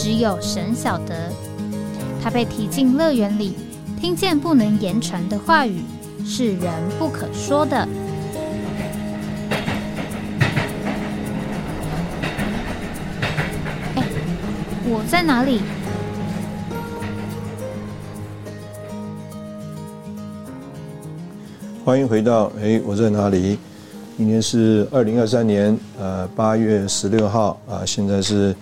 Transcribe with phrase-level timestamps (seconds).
[0.00, 1.28] 只有神晓得，
[2.22, 3.56] 他被提进乐园里，
[4.00, 5.82] 听见不能言传的话语，
[6.24, 7.76] 是人不可说的。
[13.96, 14.04] 哎，
[14.84, 15.62] 我在哪里？
[21.84, 23.58] 欢迎回到哎，我在哪里？
[24.16, 28.54] 今天是二零二三年呃八月十六号啊，现在是。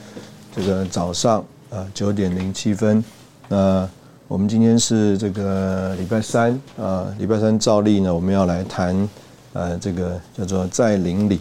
[0.56, 3.04] 这个早上啊九点零七分，
[3.46, 3.86] 那
[4.26, 9.06] 我们今天是这个礼拜三啊，礼拜三照例呢，我们要来谈
[9.52, 11.38] 呃这个叫做在灵里。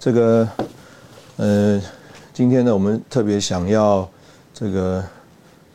[0.00, 0.48] 这个
[1.36, 1.78] 呃，
[2.32, 4.08] 今天呢，我们特别想要
[4.54, 5.04] 这个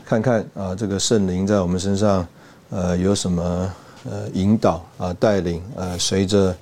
[0.03, 2.27] 看看啊，这个圣灵在我们身上
[2.71, 3.71] 呃有什么
[4.03, 6.55] 呃引导啊带领啊，随着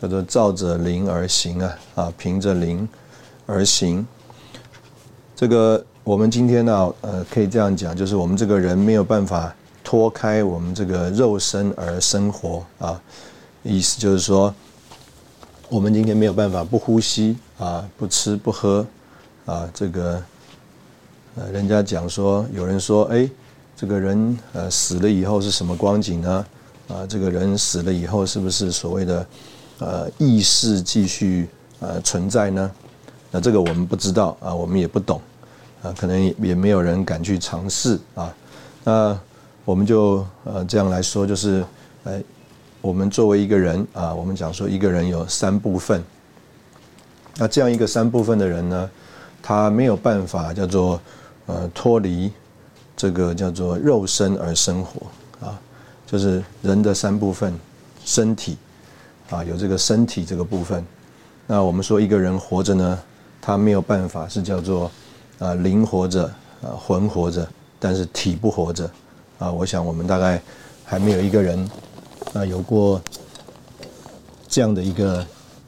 [0.00, 2.88] 叫做照着灵而行啊啊，凭着灵
[3.44, 4.06] 而行。
[5.42, 13.02] 这个我们今天呢，呃，可以这样讲，就是我们这个人没有办法脱开我们这个肉身而生活啊。
[13.64, 14.54] 意思就是说，
[15.68, 18.86] 我们今天没有办法不呼吸啊，不吃不喝
[19.44, 19.68] 啊。
[19.74, 20.22] 这个
[21.34, 23.28] 呃，人家讲说，有人说，哎，
[23.74, 26.46] 这个人呃死了以后是什么光景呢？
[26.86, 29.26] 啊，这个人死了以后是不是所谓的
[29.80, 31.48] 呃意识继续
[31.80, 32.70] 呃存在呢？
[33.32, 35.20] 那这个我们不知道啊，我们也不懂
[35.82, 38.34] 啊，可能也没有人敢去尝试啊。
[38.84, 39.18] 那
[39.64, 41.64] 我们就呃这样来说，就是
[42.04, 42.20] 呃，
[42.80, 46.02] 我们作为一个人啊，我们讲说一个人有三部分。
[47.36, 48.90] 那这样一个三部分的人呢，
[49.42, 51.00] 他没有办法叫做
[51.46, 52.30] 呃脱离
[52.96, 55.06] 这个叫做肉身而生活
[55.46, 55.58] 啊，
[56.06, 57.58] 就是人的三部分，
[58.04, 58.56] 身体
[59.30, 60.84] 啊有这个身体这个部分。
[61.46, 62.98] 那我们说一个人活着呢？
[63.40, 64.88] 他没有办法，是叫做
[65.42, 66.24] 啊灵活着，
[66.62, 67.44] 啊魂活着，
[67.80, 68.88] 但是体不活着，
[69.40, 70.40] 啊，我想我们大概
[70.84, 71.68] 还没有一个人
[72.32, 73.02] 啊有过
[74.46, 75.26] 这样的一个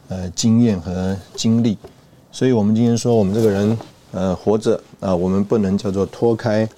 [0.08, 1.76] 呃经验和经历，
[2.30, 3.76] 所以我们今天说我们这个人
[4.12, 6.68] 呃活着啊，我们不能叫做脱开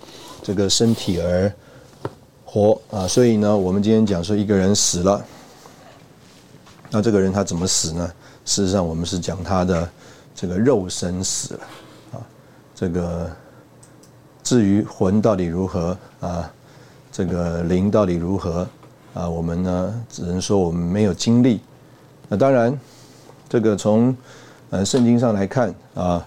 [0.43, 1.53] 这个身体而
[2.47, 5.23] 活啊，所以呢，我们今天讲说一个人死了，
[6.91, 8.11] 那这个人他怎么死呢？
[8.47, 9.87] 事实上，我们是讲他的。
[10.39, 11.61] 这个肉身死了，
[12.77, 13.29] 这个
[14.45, 16.53] 至于魂到底如何啊，
[17.11, 18.69] 这个灵到底如何
[19.15, 21.61] 啊，我们呢只能说我们没有经历。
[22.29, 22.79] 那当然，
[23.49, 24.15] 这个从
[24.71, 26.25] 呃圣经上来看啊，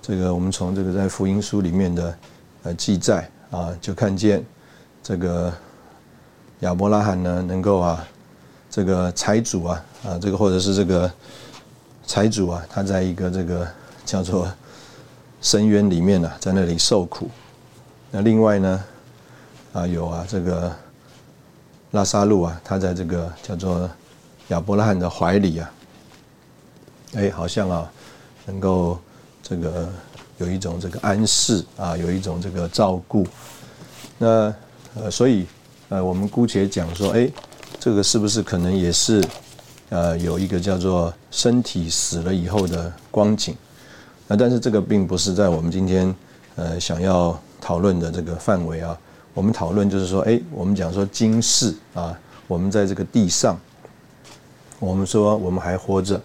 [0.00, 2.18] 这个我们从这个在福音书里面的
[2.62, 4.42] 呃记载啊，就看见
[5.02, 5.52] 这个
[6.60, 8.04] 亚伯拉罕呢能够啊，
[8.70, 11.08] 这个财主啊啊，这个或者是这个。
[12.06, 13.64] 财主啊，他在一个这个
[14.04, 14.48] 叫做
[15.40, 17.30] 深渊里面呢，在那里受苦。
[18.10, 18.84] 那另外呢，
[19.72, 20.74] 啊有啊这个
[21.92, 23.90] 拉萨路啊，他在这个叫做
[24.48, 25.70] 亚伯拉罕的怀里啊，
[27.14, 27.90] 哎，好像啊
[28.46, 28.98] 能够
[29.42, 29.88] 这个
[30.38, 33.26] 有一种这个安适啊，有一种这个照顾。
[34.18, 34.54] 那
[34.94, 35.46] 呃，所以
[35.88, 37.30] 呃，我们姑且讲说，哎，
[37.78, 39.24] 这个是不是可能也是？
[39.88, 43.56] 呃，有一个叫做身体死了以后的光景，
[44.30, 46.14] 那但是这个并不是在我们今天
[46.54, 48.96] 呃想要讨论的这个范围啊。
[49.34, 53.58] 我们讨论就是说，哎，我们讲说今世啊，我们在这个地上，
[54.78, 56.20] 我们说我们还活着，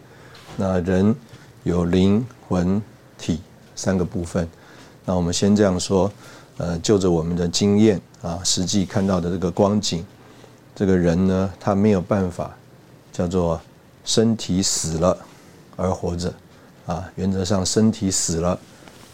[0.55, 1.15] 那人
[1.63, 2.79] 有灵魂
[3.17, 3.41] 体
[3.75, 4.47] 三个部分。
[5.03, 6.11] 那我们先这样说，
[6.57, 10.05] 呃，就着我们的经验啊，实际看到的这个光景，
[10.75, 12.55] 这个人呢，他没有办法。
[13.15, 13.61] 叫做
[14.03, 15.17] 身体死了
[15.77, 16.33] 而活着，
[16.85, 18.59] 啊，原则上身体死了，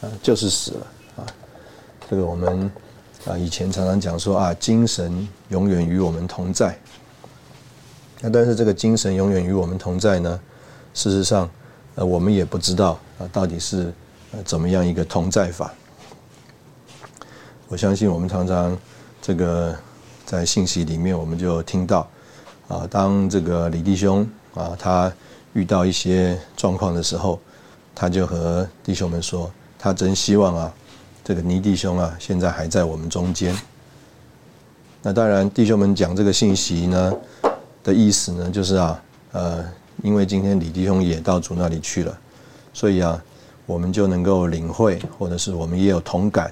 [0.02, 0.88] 啊，就是死了，
[1.18, 1.28] 啊，
[2.10, 2.72] 这个我们
[3.26, 6.78] 啊以前常常讲说啊，精神永远与我们同在。
[8.20, 10.40] 那但是这个精神永远与我们同在呢，
[10.94, 11.50] 事实上，
[11.96, 13.94] 呃，我们也不知道啊，到底是
[14.32, 15.74] 呃怎么样一个同在法。
[17.68, 18.78] 我相信我们常常
[19.22, 19.76] 这个
[20.26, 22.08] 在信息里面，我们就听到。
[22.68, 25.12] 啊，当这个李弟兄啊，他
[25.52, 27.38] 遇到一些状况的时候，
[27.94, 30.74] 他就和弟兄们说，他真希望啊，
[31.24, 33.56] 这个倪弟兄啊，现在还在我们中间。
[35.02, 37.14] 那当然，弟兄们讲这个信息呢
[37.84, 39.66] 的意思呢，就是啊，呃，
[40.04, 42.18] 因为今天李弟兄也到主那里去了，
[42.74, 43.22] 所以啊，
[43.66, 46.52] 我们就能够领会，或者是我们也有同感。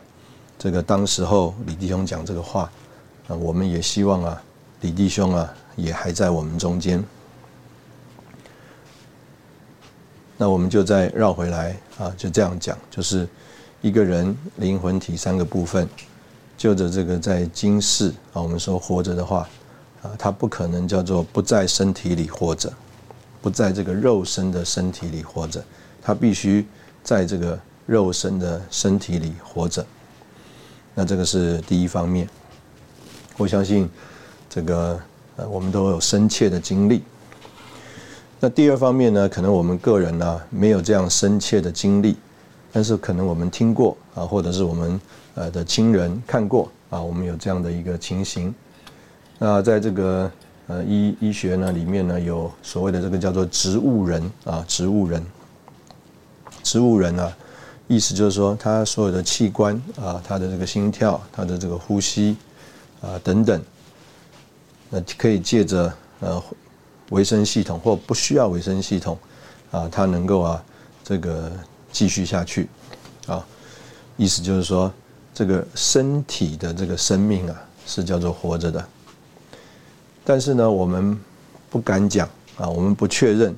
[0.58, 2.70] 这个当时候李弟兄讲这个话，
[3.28, 4.42] 啊，我们也希望啊，
[4.82, 7.04] 李弟兄啊，也还在我们中间。
[10.42, 13.28] 那我们就再绕回来啊，就这样讲，就是
[13.82, 15.86] 一个人灵魂体三个部分。
[16.58, 19.40] 就着这个在今世啊，我们说活着的话，
[20.02, 22.72] 啊，他不可能叫做不在身体里活着，
[23.42, 25.62] 不在这个肉身的身体里活着，
[26.02, 26.66] 他必须
[27.04, 29.86] 在这个肉身的身体里活着。
[30.96, 32.30] 那这个是第一方面。
[33.36, 33.90] 我相信
[34.50, 34.98] 这个
[35.36, 37.04] 呃，我们都有深切的经历。
[38.40, 42.16] 那第二方面呢，可能我们个人呢没有这样深切的经历，
[42.72, 45.00] 但是可能我们听过啊，或者是我们。
[45.36, 48.54] 呃的亲人看过啊，我们有这样的一个情形。
[49.38, 50.30] 那在这个
[50.68, 55.24] 呃医医学呢里面呢，有所谓的这个叫做植物人啊，植物人。
[56.62, 57.32] 植物人啊，
[57.88, 62.36] 意思就是说他所有的器官啊，他的这个心跳，他的这个呼吸
[63.00, 63.62] 啊等等，
[64.90, 66.44] 那可以借着呃
[67.10, 69.18] 维生系统或不需要维生系统
[69.72, 70.64] 啊，它能够啊
[71.04, 71.52] 这个
[71.92, 72.68] 继续下去
[73.28, 73.46] 啊，
[74.18, 74.92] 意思就是说。
[75.32, 78.86] 这个身体的这个生命啊，是叫做活着的。
[80.26, 81.18] 但是呢，我们
[81.70, 82.28] 不敢讲
[82.58, 83.56] 啊，我们不确认，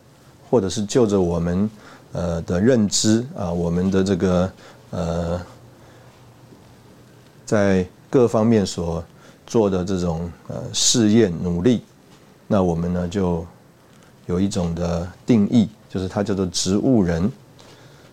[0.47, 1.67] 或者是就着我们
[2.11, 4.53] 呃的认知啊，我们的这个
[4.91, 5.41] 呃，
[7.47, 9.03] 在各方面所
[9.47, 11.83] 做的这种呃试验努力，
[12.51, 13.47] 那我们呢就
[14.25, 17.31] 有一种的定义，就是它叫做植物人。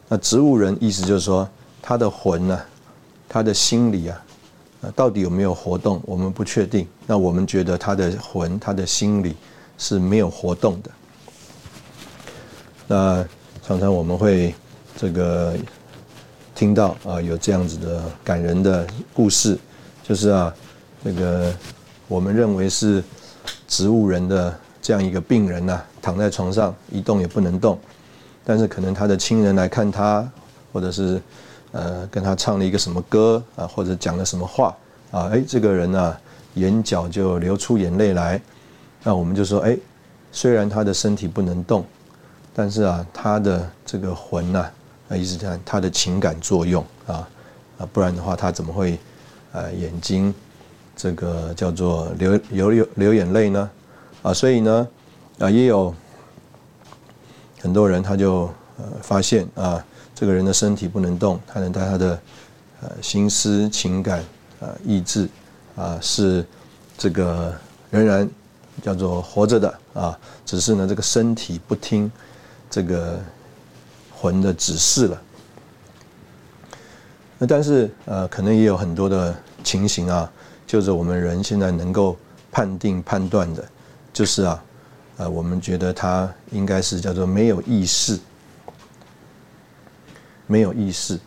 [0.09, 1.49] 那植物人意思就是说，
[1.83, 2.61] 他的魂呢。
[3.31, 4.19] 他的心理啊，
[4.97, 6.01] 到底有没有活动？
[6.07, 6.89] 我们不确定。
[7.07, 9.37] 那我们觉得他的魂、他的心理
[9.77, 10.91] 是没有活动的。
[12.87, 13.23] 那
[13.63, 14.55] 常常我们会
[14.97, 15.55] 这个
[16.55, 19.59] 听到啊，有这样子的感人的故事，
[20.03, 20.55] 就是啊，
[21.05, 21.53] 这个
[22.09, 23.05] 我们认为是
[23.69, 27.79] 植物人的这样一个病人呐，躺在床上一动也不能动，
[28.45, 30.29] 但是可能他的亲人来看他，
[30.73, 31.23] 或者是。
[31.71, 34.75] 呃，跟他唱了一个什么歌啊，或者讲了什么话
[35.11, 35.29] 啊？
[35.31, 36.17] 哎，这个人呢，
[36.55, 38.41] 眼角就流出眼泪来。
[39.03, 39.77] 那我们就说，哎，
[40.33, 41.85] 虽然他的身体不能动，
[42.55, 44.71] 但是啊，他的这个魂呐，
[45.11, 47.29] 啊，一直在他的情感作用啊，
[47.77, 48.99] 啊，不然的话，他怎么会
[49.53, 50.35] 呃眼睛
[50.99, 53.71] 这个叫做流流流流眼泪呢？
[54.23, 54.89] 啊，所以呢，
[55.39, 55.95] 啊，也有
[57.63, 59.83] 很多人他就呃发现啊。
[60.21, 62.21] 这个人的身体不能动，他能带他的
[62.81, 64.19] 呃心思、情感、
[64.59, 65.29] 啊意志
[65.77, 66.45] 啊是
[66.97, 67.55] 这个
[67.89, 68.29] 仍然
[68.83, 72.11] 叫做活着的啊，只是呢这个身体不听
[72.69, 73.21] 这个
[74.13, 75.23] 魂的指示了。
[77.39, 80.29] 那但是呃可能也有很多的情形啊，
[80.69, 82.17] 就是我们人现在能够
[82.53, 83.65] 判定判断的，
[84.13, 84.65] 就是啊
[85.17, 88.17] 呃我们觉得他应该是叫做没有意识。
[90.51, 91.21] 没有意识，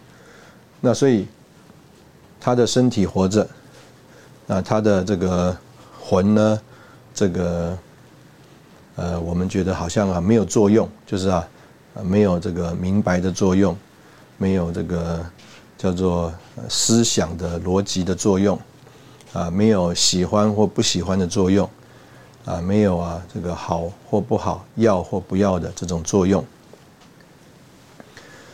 [0.79, 1.27] 那所以
[2.39, 3.47] 他的身体活着，
[4.47, 5.55] 那他的这个
[5.99, 6.59] 魂呢，
[7.13, 7.77] 这个
[8.95, 11.47] 呃，我们觉得好像啊没有作用，就是啊，
[12.03, 13.77] 没有这个明白的作用，
[14.39, 15.23] 没有这个
[15.77, 16.33] 叫做
[16.67, 18.59] 思想的逻辑的作用，
[19.33, 21.69] 啊，没有喜欢或不喜欢的作用，
[22.45, 26.43] 啊，没有啊这个好或不好，要或不要的这种作用。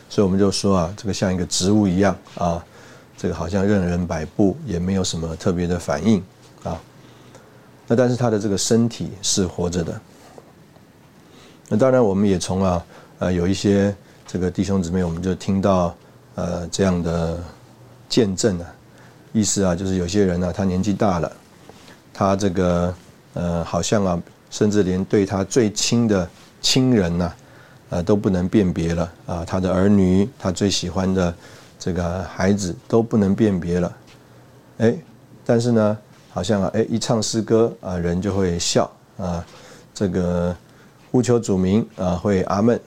[0.08, 2.64] 所以我们就说啊，这个像一个植物一样啊，
[3.16, 6.22] 这个好像任人摆布，也没有什么特别的反应
[6.62, 6.80] 啊。
[7.86, 10.00] 那但是他的这个身体是活着的。
[11.68, 12.86] 那当然，我们也从啊
[13.18, 13.94] 呃有一些
[14.26, 15.94] 这个弟兄姊妹，我们就听到
[16.34, 17.42] 呃这样的
[18.08, 18.66] 见证啊，
[19.38, 21.32] 意思啊就是有些人呢，他年纪大了，
[22.12, 22.94] 他这个
[23.34, 26.28] 呃好像啊，甚至连对他最亲的
[26.60, 27.32] 亲人呐。
[27.90, 29.44] 啊，都不能辨别了啊！
[29.46, 31.34] 他的儿女，他最喜欢的
[31.78, 33.96] 这个孩子都不能辨别了。
[34.76, 34.94] 哎，
[35.42, 39.42] 但是呢，好像啊，哎，一唱诗歌啊，人就会笑啊，
[39.94, 40.54] 这个
[41.10, 42.78] 呼求主名啊，会阿门。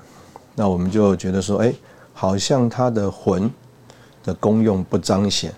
[0.53, 1.73] 那我们就觉得说，哎，
[2.13, 3.49] 好像他的魂
[4.23, 5.51] 的功用不彰显，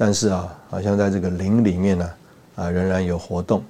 [0.00, 2.10] 但是啊，好像在这个灵里面呢，
[2.56, 3.62] 啊，仍然有活动。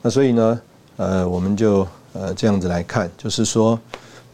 [0.00, 0.60] 那所以呢，
[0.98, 1.84] 呃，我们就。
[2.16, 3.76] 呃，这样子来看，就是说，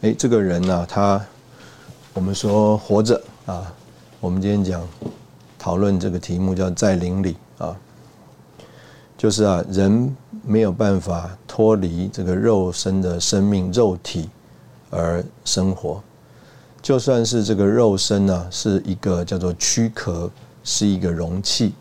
[0.03, 1.19] 哎，这个人呢，他
[2.13, 3.73] 我们说活着啊，
[4.21, 4.87] 我们今天讲
[5.59, 7.75] 讨论这个题目叫在灵里啊，
[9.17, 14.29] 就是啊，人没有办法脱离这个肉身的生命肉体
[14.91, 16.03] 而生活，
[16.83, 20.31] 就算是这个肉身呢是一个叫做躯壳，
[20.65, 21.73] 是一个容器，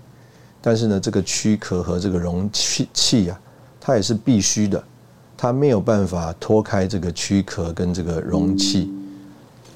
[0.61, 3.39] 但是呢，这个躯壳和这个容器器啊，
[3.79, 4.83] 它也是必须的。
[5.41, 8.91] 它没有办法脱开这个躯壳跟这个容器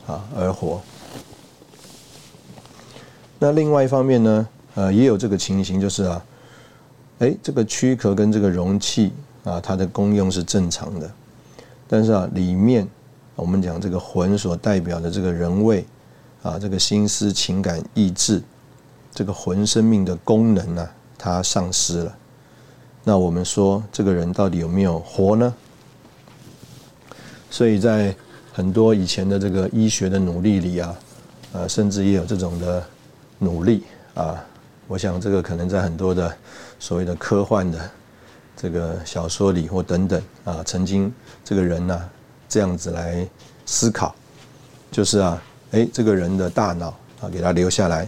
[0.06, 0.82] 啊而活。
[3.40, 6.26] 那另外一方面呢，呃，也有这个情形，就是啊，
[7.20, 9.14] 哎，这个躯壳跟这个容器
[9.46, 11.10] 啊，它的功用是正常的，
[11.88, 12.86] 但是啊，里面
[13.36, 15.86] 我们讲这个魂所代表的这个人位
[16.44, 18.42] 啊，这个心思、情感、意志，
[19.14, 22.16] 这个魂生命的功能呢，它丧失了。
[23.04, 25.54] 那我们说这个人到底有没有活呢？
[27.50, 28.16] 所以在
[28.54, 30.96] 很多以前的这个医学的努力里啊，
[31.54, 32.84] 呃，甚至也有这种的
[33.40, 34.44] 努力啊。
[34.88, 36.36] 我想这个可能在很多的
[36.78, 37.90] 所谓的科幻的
[38.56, 41.12] 这个小说里或等等啊，曾经
[41.44, 42.10] 这个人呢
[42.54, 43.28] 这样子来
[43.66, 44.14] 思考，
[44.92, 45.42] 就是啊，
[45.72, 48.08] 哎，这个人的大脑啊，给他留下来。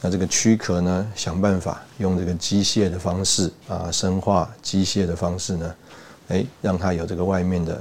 [0.00, 5.74] 那这个躯壳呢，想办法用这个机械的方式啊，生化机械的方式呢，
[6.28, 7.78] 哎，让他有这个外面的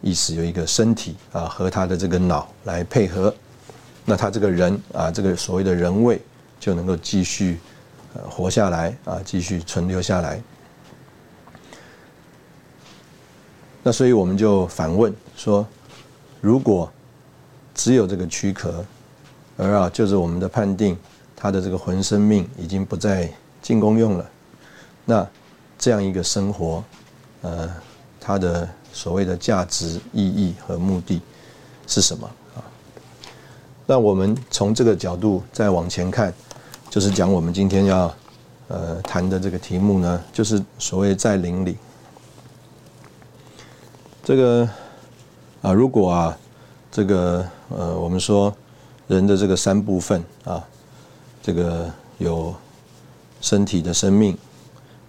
[0.00, 3.34] 意思，有一个身体啊，和他的这个脑来配合，
[4.04, 6.22] 那他这个人啊，这个所谓的人位
[6.60, 7.58] 就能够继续
[8.14, 10.40] 呃活下来啊，继续存留下来。
[13.86, 15.64] 那所以我们就反问说，
[16.40, 16.90] 如果
[17.74, 18.82] 只有这个躯壳，
[19.58, 20.96] 而啊，就是我们的判定，
[21.36, 24.24] 他的这个魂生命已经不再进功用了。
[25.04, 25.28] 那
[25.78, 26.82] 这样一个生活，
[27.42, 27.70] 呃，
[28.18, 31.20] 它的所谓的价值、意义和目的
[31.86, 32.26] 是什么
[32.56, 32.64] 啊？
[33.84, 36.32] 那我们从这个角度再往前看，
[36.88, 38.14] 就是讲我们今天要
[38.68, 41.76] 呃谈的这个题目呢，就是所谓在灵里。
[44.24, 44.68] 这个
[45.60, 46.38] 啊，如果啊，
[46.90, 48.54] 这个呃，我们说。
[49.06, 50.64] 人的这个三部分啊，
[51.42, 52.54] 这个有
[53.42, 54.34] 身体的生命，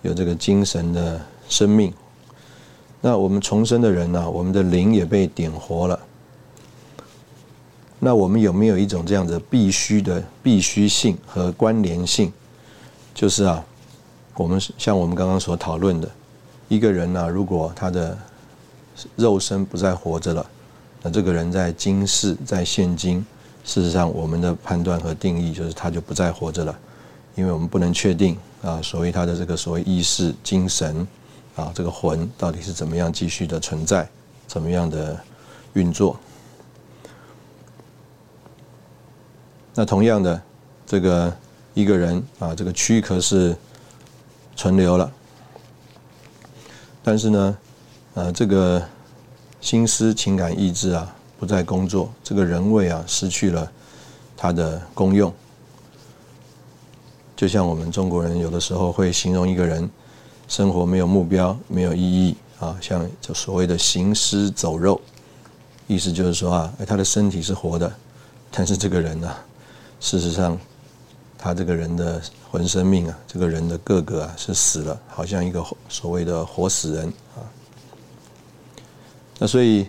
[0.01, 1.93] 有这个精神的生命。
[3.00, 5.98] 那我们重生的人呢，我们的灵也被点活了。
[8.00, 12.34] 那我们有没有一种这样的必须的必须性和关联性？
[13.13, 13.63] 就是啊，
[14.36, 16.12] 我们像我们刚刚所讨论的，
[16.67, 18.17] 一个人呢，如果他的
[19.15, 20.45] 肉身不再活着了，
[21.01, 23.25] 那这个人在今世在现今。
[23.63, 26.77] 事实上，我们的判断和定义就是他就不再活着了，
[27.33, 31.07] 因为我们不能确定啊，所谓他的这个所谓意识、精神
[31.55, 34.07] 啊，这个魂到底是怎么样继续的存在，
[34.45, 35.19] 怎么样的
[35.73, 36.15] 运作。
[39.73, 40.39] 那同样的，
[40.85, 41.35] 这个
[41.73, 43.57] 一个人啊，这个躯壳是
[44.55, 45.11] 存留了，
[47.01, 47.57] 但是呢，
[48.15, 48.84] 呃，这个
[49.62, 51.15] 心思、情感、意志啊。
[51.38, 53.69] 不再工作，这个人位啊失去了
[54.38, 55.31] 它的功用。
[57.36, 59.88] 就像我们中国人有的时候会形容一个人
[60.48, 65.00] 生活没有目标、没有意义啊，像就所谓的行尸走肉，
[65.88, 67.93] 意思就是说啊，他的身体是活的，
[68.50, 69.29] 但是这个人呢，
[70.00, 70.57] 事实上
[71.38, 77.43] 他这个人的魂生命啊，这个人的个个啊是死了，好像一个所谓的活死人啊。
[79.39, 79.87] 那所以。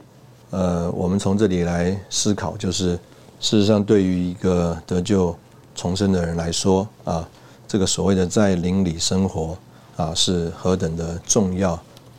[0.50, 2.92] 呃，我们从这里来思考，就是
[3.40, 5.36] 事实上，对于一个得救
[5.74, 7.28] 重生的人来说，啊，
[7.66, 9.58] 这个所谓的在灵里生活，
[9.96, 11.72] 啊，是何等的重要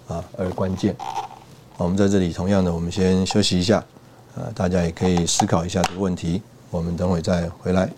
[0.09, 0.93] 啊，而关键。
[1.77, 3.77] 我们在这里同样的，我们先休息一下，
[4.35, 7.89] 啊，大家也可以思考一下这个问题，我们等会再回来。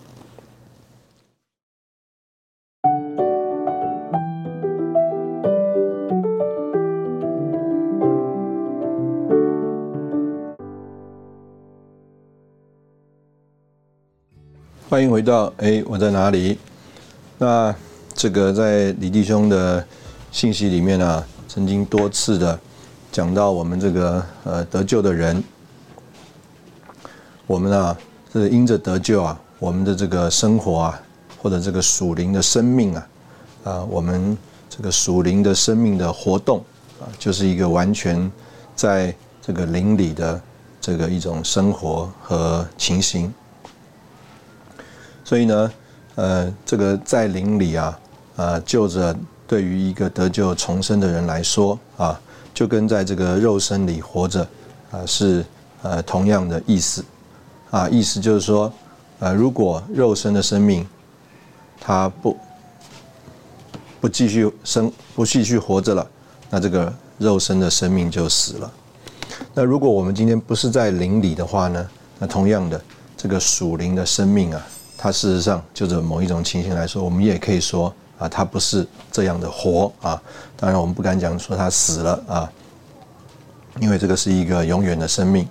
[14.90, 16.58] 欢迎回到哎，我在哪里？
[17.38, 17.72] 那
[18.12, 19.86] 这个在李弟兄的
[20.32, 22.58] 信息里面呢，曾经多次的
[23.12, 25.40] 讲到我们这个呃得救的人，
[27.46, 27.96] 我们啊
[28.32, 31.00] 是因着得救啊，我们的这个生活啊，
[31.40, 33.08] 或者这个属灵的生命啊，
[33.62, 34.36] 啊，我们
[34.68, 36.64] 这个属灵的生命的活动
[37.00, 38.28] 啊，就是一个完全
[38.74, 40.42] 在这个灵里的
[40.80, 43.32] 这个一种生活和情形。
[45.30, 45.72] 所以呢，
[46.16, 48.00] 呃，这个在灵里啊，
[48.34, 52.20] 呃，就着对于一个得救重生的人来说啊，
[52.52, 54.44] 就跟在这个肉身里活着
[54.90, 55.46] 啊，是
[55.82, 57.04] 呃同样的意思
[57.70, 58.72] 啊，意思就是说，
[59.20, 60.84] 呃，如果肉身的生命
[61.80, 62.36] 它不
[64.00, 66.04] 不继续生不继续活着了，
[66.50, 68.72] 那这个肉身的生命就死了。
[69.54, 71.88] 那如果我们今天不是在灵里的话呢？
[72.18, 72.82] 那同样的，
[73.16, 74.66] 这个属灵的生命啊，
[75.02, 80.20] 它事实上就着某一种情形来说，我们也可以说啊，它不是这样的活啊。
[80.58, 82.52] 当然，我们不敢讲说它死了啊，
[83.80, 85.48] 因为这个是一个永远的生命。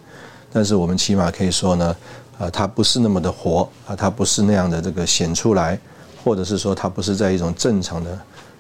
[0.53, 1.95] 但是我们起码可以说呢，
[2.37, 5.79] 啊，它不是那么的活啊，它不是那样的这个显出来，
[6.23, 8.15] 或者是说它不是在一种正常的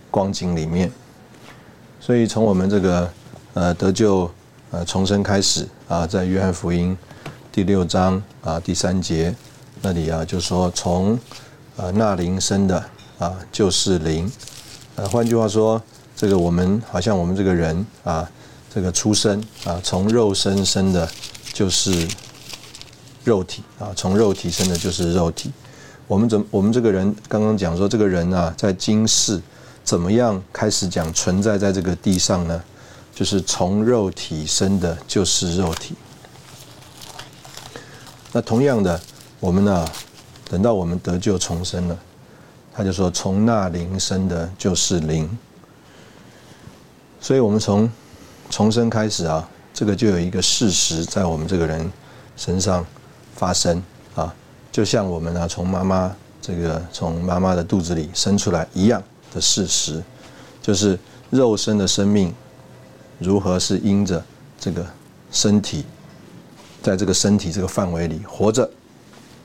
[0.09, 0.91] 光景里面。
[1.99, 3.11] 所以从我们这个
[3.53, 4.27] 呃得救
[4.71, 6.97] 呃重生开始啊，在约翰福音
[7.51, 9.35] 第六章啊第三节
[9.81, 11.19] 那里啊，就说从
[11.77, 12.83] 呃那灵生的
[13.17, 14.31] 啊就是灵，
[14.95, 15.81] 呃换句话说，
[16.15, 18.29] 这个我们好像我们这个人啊，
[18.73, 21.09] 这个出生啊从肉身生的。
[21.51, 22.07] 就是
[23.25, 25.51] 肉体啊，从肉体生的就是肉体。
[26.07, 29.41] 我们怎我们这个人刚刚讲说，这个人啊，在今世
[29.83, 32.63] 怎么样开始讲存在在这个地上呢？
[33.13, 35.95] 就是从肉体生的，就是肉体。
[38.31, 38.97] 那同样的，
[39.39, 39.87] 我们呢，
[40.49, 41.97] 等到我们得救重生了，
[42.73, 45.29] 他就说从那灵生的，就是灵。
[47.21, 47.89] 所以我们从
[48.49, 49.49] 重生开始啊。
[49.71, 51.89] 这个就有一个事实在我们这个人
[52.35, 52.85] 身上
[53.33, 53.81] 发生
[54.13, 54.35] 啊，
[54.73, 59.01] 就像我们呢从妈妈这个从妈妈的肚子里生出来一样
[59.33, 60.03] 的事实，
[60.61, 62.33] 就是肉身的生命
[63.19, 64.21] 如何是因着
[64.59, 64.85] 这个
[65.31, 65.85] 身体
[66.81, 68.69] 在这个身体这个范围里活着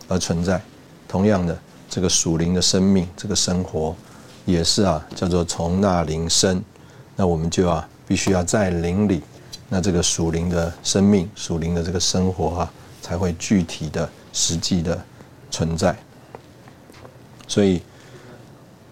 [0.08, 0.60] 而存在。
[1.08, 1.56] 同样的，
[1.88, 3.94] 这个属灵的生命这个生活
[4.44, 6.62] 也是啊，叫做从那灵生。
[7.16, 9.22] 那我们就要必须要在灵里。
[9.68, 15.02] 那这个属灵的生命、属灵的这个生活啊，才会具体的、实际的
[15.50, 15.96] 存在。
[17.46, 17.80] 所以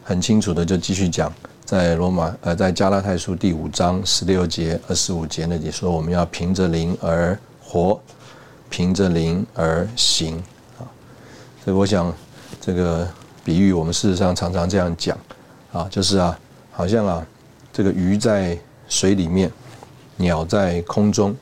[0.02, 1.32] 很清楚的就继续讲，
[1.64, 8.00] 在罗马呃，在加拉太书第五章十六节、二十五节那里说，我们要凭着灵而活，
[8.70, 10.42] 凭着灵而行。
[11.64, 12.12] 所以我想
[12.60, 13.08] 这个
[13.44, 15.16] 比喻，我们事实上常常这样讲
[15.72, 16.38] 啊，就是啊，
[16.70, 17.26] 好像啊，
[17.72, 19.50] 这个鱼在水里面。
[20.16, 21.34] 鸟在空中，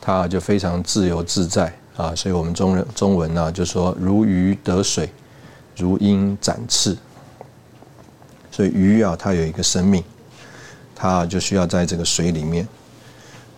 [0.00, 5.10] 它就非常自由自在啊，所以我们中人中文呢就说如鱼得水，
[5.76, 6.96] 如鹰展翅。
[8.50, 10.02] 所以鱼啊，它有一个生命，
[10.94, 12.66] 它就需要在这个水里面。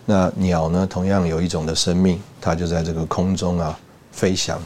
[0.06, 3.78] 那鸟呢，同样有一种的生命，它就在这个空中啊
[4.10, 4.60] 飞翔。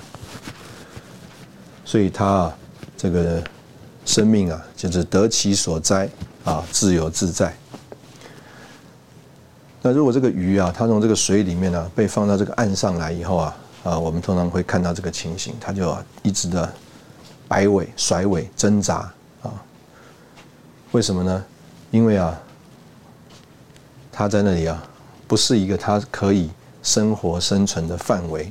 [1.93, 2.59] 所以它啊，
[2.97, 3.45] 这个
[4.07, 6.09] 生命啊，就是得其所哉
[6.43, 7.55] 啊，自由自在。
[9.83, 16.73] 那如果这个鱼啊，它从这个水里面呢被放到这个岸上来以后啊，啊，我们通常会看到这个情形，它就一直的
[17.47, 19.53] 摆尾、甩尾、挣扎啊。
[20.93, 21.45] 为什么呢？
[21.91, 22.41] 因为啊，
[24.11, 24.83] 它在那里啊，
[25.29, 26.49] 不是一个它可以
[26.83, 28.51] 生活生存的范围，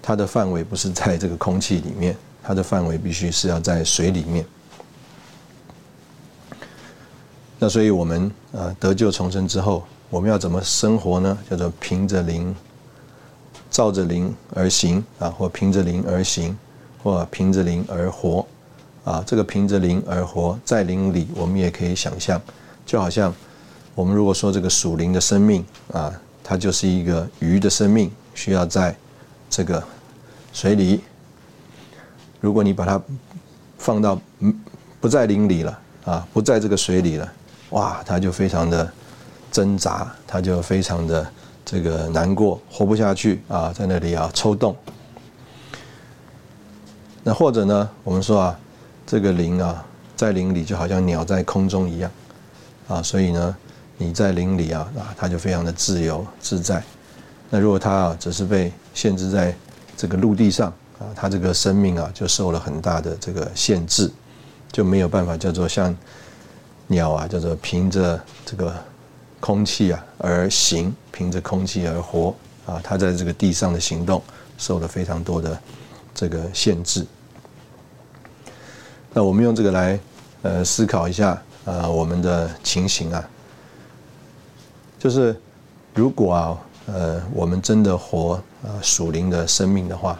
[0.00, 4.44] 它的范围不是在这个空气里面，它的范围必须是要在水里面。
[7.58, 9.82] 那所以我们呃得救重生之后。
[10.08, 11.36] 我们要怎么生活呢？
[11.50, 12.54] 叫做凭着灵，
[13.68, 16.56] 照着灵而行啊，或凭着灵而行，
[17.02, 18.46] 或凭着灵而活
[19.02, 19.20] 啊。
[19.26, 22.40] 这个凭着灵而活，在灵里，我们也可以想象，
[22.86, 23.34] 就好像
[23.96, 26.12] 我们如果说这个属灵的生命啊，
[26.44, 28.96] 它就是一个鱼的生命，需要在
[29.50, 29.82] 这个
[30.52, 31.00] 水里。
[32.46, 33.02] 如果你把它
[33.76, 34.16] 放到
[35.00, 37.32] 不在林里了啊，不在这个水里了，
[37.70, 38.92] 哇，它就非常的。
[39.48, 41.26] 挣扎，它就非常的
[41.64, 44.76] 这个难过，活不下去啊，在那里啊抽动。
[47.22, 48.58] 那或者呢，我们说啊，
[49.06, 49.82] 这个灵啊，
[50.14, 52.10] 在林里就好像鸟在空中一样
[52.86, 53.56] 啊，所以呢，
[53.96, 56.82] 你在林里啊啊，它就非常的自由自在。
[57.48, 59.56] 那如果它啊只是被限制在
[59.96, 64.10] 这个陆地上啊，它这个生命啊就受了很大的这个限制，
[64.72, 65.96] 就没有办法叫做像
[66.86, 68.74] 鸟啊，叫做凭着这个。
[69.38, 72.80] 空气啊，而行，凭着空气而活啊！
[72.82, 74.20] 他在这个地上的行动
[74.56, 75.56] 受了非常多的
[76.14, 77.06] 这个限制。
[79.12, 80.00] 那我们用这个来
[80.42, 83.28] 呃思考一下啊，我们的情形啊，
[84.98, 85.38] 就是
[85.94, 90.18] 如果啊呃我们真的活啊属灵的生命的话，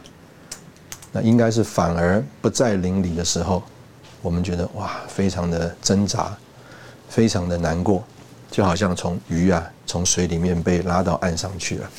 [1.17, 3.63] 那应该是反而不在邻里的时候，
[4.21, 6.37] 我们觉得哇，非常的挣扎，
[7.09, 8.05] 非常的难过。
[8.51, 11.91] 就好像从鱼啊从水里面被拉到岸上去了，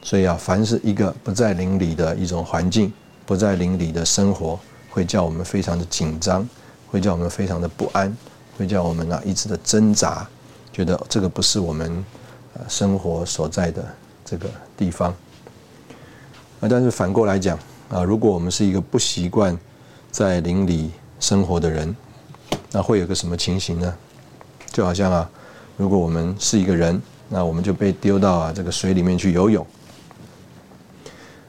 [0.00, 2.92] 所以啊，凡是一个不在邻里的一种环境，
[3.26, 4.56] 不在邻里的生活，
[4.88, 6.48] 会叫我们非常的紧张，
[6.88, 8.16] 会叫我们非常的不安，
[8.56, 10.24] 会叫我们啊一直的挣扎，
[10.72, 12.04] 觉得这个不是我们
[12.54, 13.84] 呃生活所在的
[14.24, 15.12] 这个地方。
[16.68, 17.58] 但是反过来讲
[17.90, 19.56] 啊，如果我们是一个不习惯
[20.10, 21.94] 在灵里生活的人，
[22.70, 23.94] 那会有个什么情形呢？
[24.72, 25.30] 就好像啊，
[25.76, 29.64] 如果我们是一个人，那我们就被丢到啊这个水里面去游泳。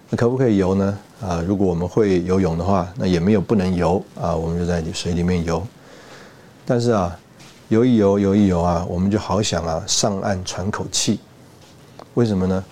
[0.09, 0.97] 那可不可以游呢？
[1.21, 5.65] 啊，如果我们会游泳的话，那也没有不能游啊，我们就在水里面游。
[6.65, 7.17] 但是啊，
[7.69, 11.19] 游一游，游一游啊，我们就好想啊上岸喘口气。
[12.13, 12.63] 为什么呢？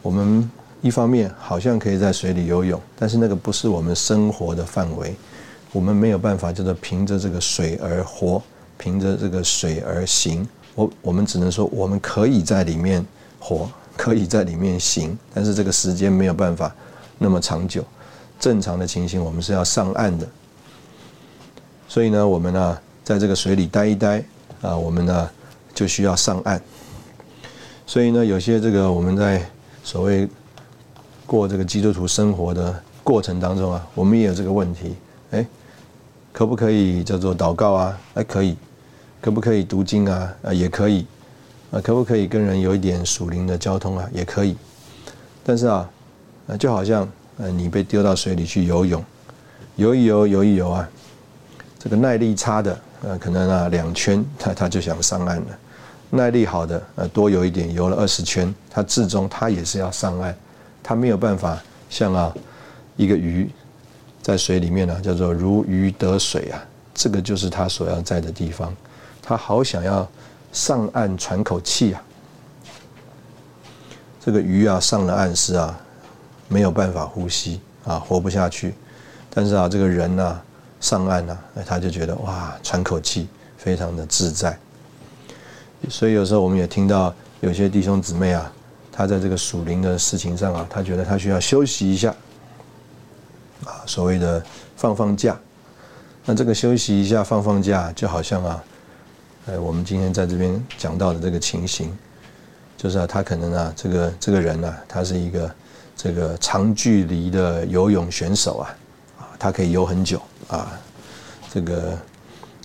[0.00, 0.50] 我们
[0.84, 5.14] 一方面好像可以在水里游泳，但是那个不是我们生活的范围，
[5.72, 8.42] 我们没有办法叫做凭着这个水而活，
[8.76, 10.46] 凭着这个水而行。
[10.74, 13.04] 我我们只能说我们可以在里面
[13.40, 13.68] 活。
[13.96, 16.74] 可以在里面行，但是这个时间没有办法
[17.16, 17.84] 那么长久。
[18.40, 20.26] 正常的情形，我们是要上岸的。
[21.86, 24.20] 所以呢，我们呢，在这个水里待一待
[24.62, 25.30] 啊，我们呢
[25.72, 26.60] 就需要上岸。
[27.86, 29.40] 所以呢，有些这个我们在
[29.84, 30.28] 所谓
[31.26, 34.94] 过这个基督徒生活的过程当中啊，我们也有这个问题。
[35.30, 35.46] 哎，
[36.32, 38.00] 可不可以叫做祷告啊？
[38.14, 38.56] 哎，可以。
[39.20, 40.34] 可不可以读经啊？
[40.42, 41.06] 啊，也可以。
[41.70, 44.08] 啊，可不可以跟人有一点属灵的交通啊？
[44.12, 44.56] 也可以，
[45.42, 45.90] 但是啊，
[46.46, 47.08] 呃，就好像
[47.38, 49.02] 呃，你被丢到水里去游泳，
[49.74, 50.88] 游一游，游一游啊，
[51.78, 55.46] 这个耐力差的，呃，可能啊两圈他他就想上岸了；
[56.10, 60.36] 耐力好的，呃，多游一点，游了二十圈，他至终他也是要上岸，
[60.84, 62.32] 他没有办法像啊
[62.96, 63.50] 一个鱼
[64.22, 66.62] 在水里面呢，叫做如鱼得水啊，
[66.94, 68.72] 这个就是他所要在的地方，
[69.20, 70.08] 他好想要。
[70.54, 72.00] 上岸喘口气啊！
[74.24, 75.76] 这个鱼啊，上了岸是啊，
[76.46, 78.72] 没有办法呼吸啊，活不下去。
[79.28, 80.40] 但是啊，这个人呢，
[80.80, 83.26] 上岸呢，他就觉得哇，喘口气，
[83.58, 84.56] 非常的自在。
[85.88, 88.52] 所以有时候我们也听到有些弟兄姊妹啊，
[88.96, 92.14] 他在这个属灵的事情上啊，他觉得他需要休息一下
[93.64, 94.40] 啊，所谓的
[94.76, 95.36] 放放假。
[96.24, 98.64] 那这个休息一下、放放假，就好像啊。
[99.46, 101.92] 呃，我们今天在这边讲到的这个情形，
[102.78, 105.54] 就是啊，他可能啊，这个这个人呢，他是一个
[105.96, 108.76] 这个长距离的游泳选手啊，
[109.18, 110.72] 啊，他可以游很久啊，
[111.52, 111.98] 这个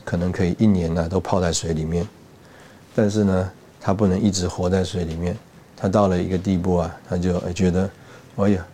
[0.06, 2.08] 可能可以一年呢都泡在水里面，
[2.96, 5.38] 但是呢，他不能一直活在水里面，
[5.80, 7.90] 他到了一个地步啊，他就觉得，
[8.36, 8.66] 哎呀，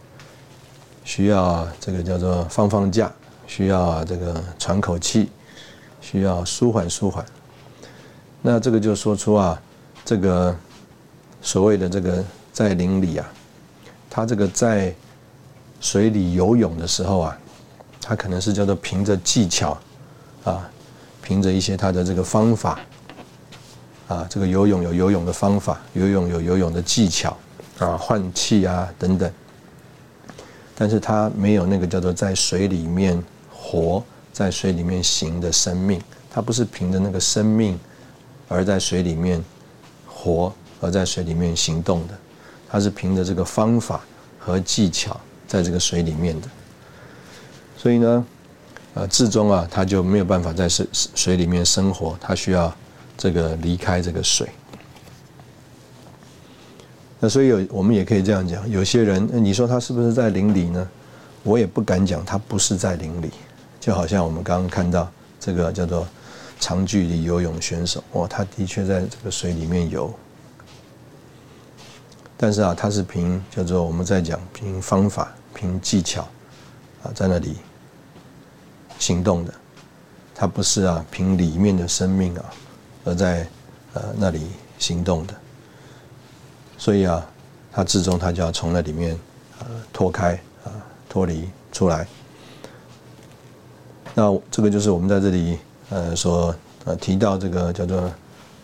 [1.03, 3.11] 需要这个叫做放放假，
[3.45, 5.29] 需要这个喘口气，
[6.01, 7.23] 需要舒缓舒缓。
[8.41, 9.61] 那这个就说出啊，
[10.03, 10.55] 这个
[11.43, 13.31] 所谓的这个在林里啊，
[14.09, 14.93] 他这个在
[15.79, 17.37] 水里游泳的时候啊，
[18.01, 19.77] 他可能是叫做凭着技巧
[20.43, 20.67] 啊，
[21.21, 22.79] 凭着一些他的这个方法
[24.07, 27.35] 啊，这个游泳有游泳的方法，游泳有游泳的技巧
[27.79, 29.31] 啊，换气啊等等，
[30.75, 37.79] 但是他没有那个叫做在水里面活在水里面行的生命，他不是凭着那个生命。
[38.47, 39.43] 而在水里面
[40.07, 42.13] 活，而在水里面行动的，
[42.69, 44.01] 他是凭着这个方法
[44.37, 46.47] 和技巧在这个水里面的。
[47.75, 48.25] 所以呢，
[48.93, 52.71] 呃，至终啊，他就没有办法在水水里面生活，他需要
[53.17, 54.47] 这个离开这个水。
[57.19, 60.87] 那所以有我们也可以这样讲，有些人，你说他是不是在林里呢？
[61.43, 63.31] 我也不敢讲他不是在林里，
[63.79, 66.07] 就好像我们刚刚看到这个叫做。
[66.57, 70.11] 长距离游泳选手，哦，他的确在这个水里面游，
[72.37, 76.21] 但是啊，他是凭叫做我们在讲凭方法、凭技巧
[77.03, 77.57] 啊，在那里
[78.97, 79.53] 行动的，
[80.33, 82.45] 他不是啊凭里面的生命啊
[83.05, 83.47] 而在
[83.93, 84.41] 呃那里
[84.77, 85.33] 行动的，
[86.77, 87.25] 所以啊，
[87.71, 89.17] 他最终他就要从那里面
[89.59, 90.33] 呃脱开
[90.65, 90.69] 啊
[91.07, 92.05] 脱离出来，
[94.13, 95.57] 那这个就是我们在这里。
[95.91, 98.11] 呃，说呃提到这个叫做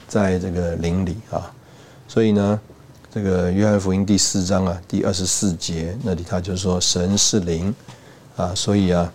[0.08, 1.54] 在这个灵里啊，
[2.08, 2.60] 所以呢，
[3.12, 7.74] 这个约翰福音第四章啊第二十四节那里他就说神是灵
[8.36, 9.14] 啊，所以啊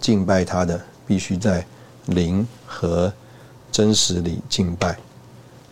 [0.00, 1.64] 敬拜他的必须在
[2.06, 3.10] 灵和
[3.74, 4.96] 真实里敬拜。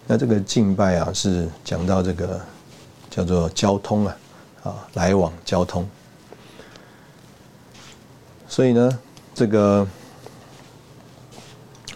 [0.09, 2.41] 那这个敬拜啊是讲到这个
[3.09, 4.17] 叫做交通啊
[4.65, 5.89] 啊来往交通，
[8.49, 8.99] 所以呢
[9.33, 9.87] 这个。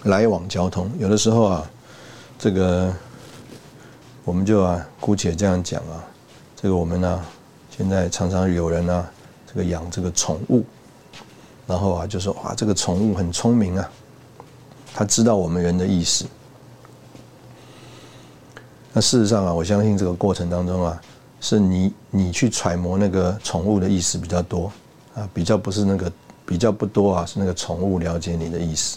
[0.05, 1.71] 来往交通，有的时候啊，
[2.39, 2.95] 这个
[4.23, 6.05] 我们就啊，姑且这样讲啊，
[6.55, 7.25] 这个我们呢，
[7.77, 9.05] 现在常常有人呢，
[9.49, 10.65] 这个养这个宠物，
[11.67, 13.91] 然后啊就说哇，这个宠物很聪明啊，
[14.97, 16.25] 他知道我们人的意思。
[18.95, 20.99] 那事实上啊，我相信这个过程当中啊，
[21.39, 24.73] 是你你去揣摩那个宠物的意思比较多
[25.15, 26.11] 啊，比较不是那个
[26.47, 28.97] 比较不多啊，是那个宠物了解你的意思。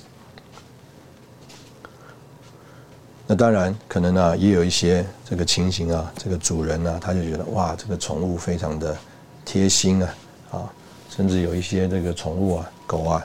[3.27, 8.97] 那当然，可能呢，也有一些这个情形啊，这个主人呢，他就觉得哇，这个宠物非常的
[9.43, 10.15] 贴心啊，
[10.51, 10.73] 啊，
[11.09, 13.21] 甚至有一些这个宠物啊，狗啊、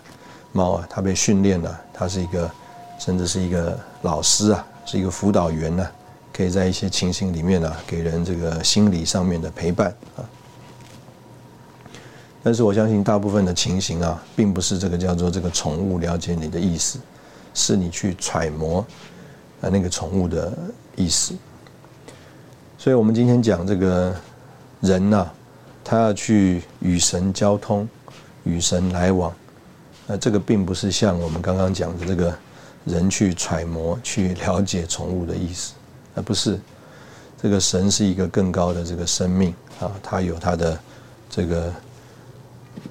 [0.51, 2.51] 猫啊，它被训练了，它是一个，
[3.05, 5.87] 甚至是一个老师啊，是一个辅导员呢，
[6.33, 10.25] 可以在一些情形里面呢，给人这个心理上面的陪伴啊。
[12.43, 16.99] 但是我相信，大部分的情形啊，并不是这个叫做这个宠物了解你的意思，
[17.53, 18.81] 是你去揣摩。
[19.61, 20.51] 啊，那个宠物的
[20.97, 21.35] 意思。
[22.79, 24.17] 所以，我们今天讲这个
[24.81, 25.31] 人呐，
[25.85, 27.87] 他要去与神交通，
[28.45, 29.31] 与神来往。
[30.07, 32.35] 呃，这个并不是像我们刚刚讲的这个
[32.85, 35.75] 人去揣摩、去了解宠物的意思，
[36.15, 36.59] 而不是。
[37.43, 40.79] 这个神是一个更高的这个生命啊，他有他的
[41.29, 41.73] 这个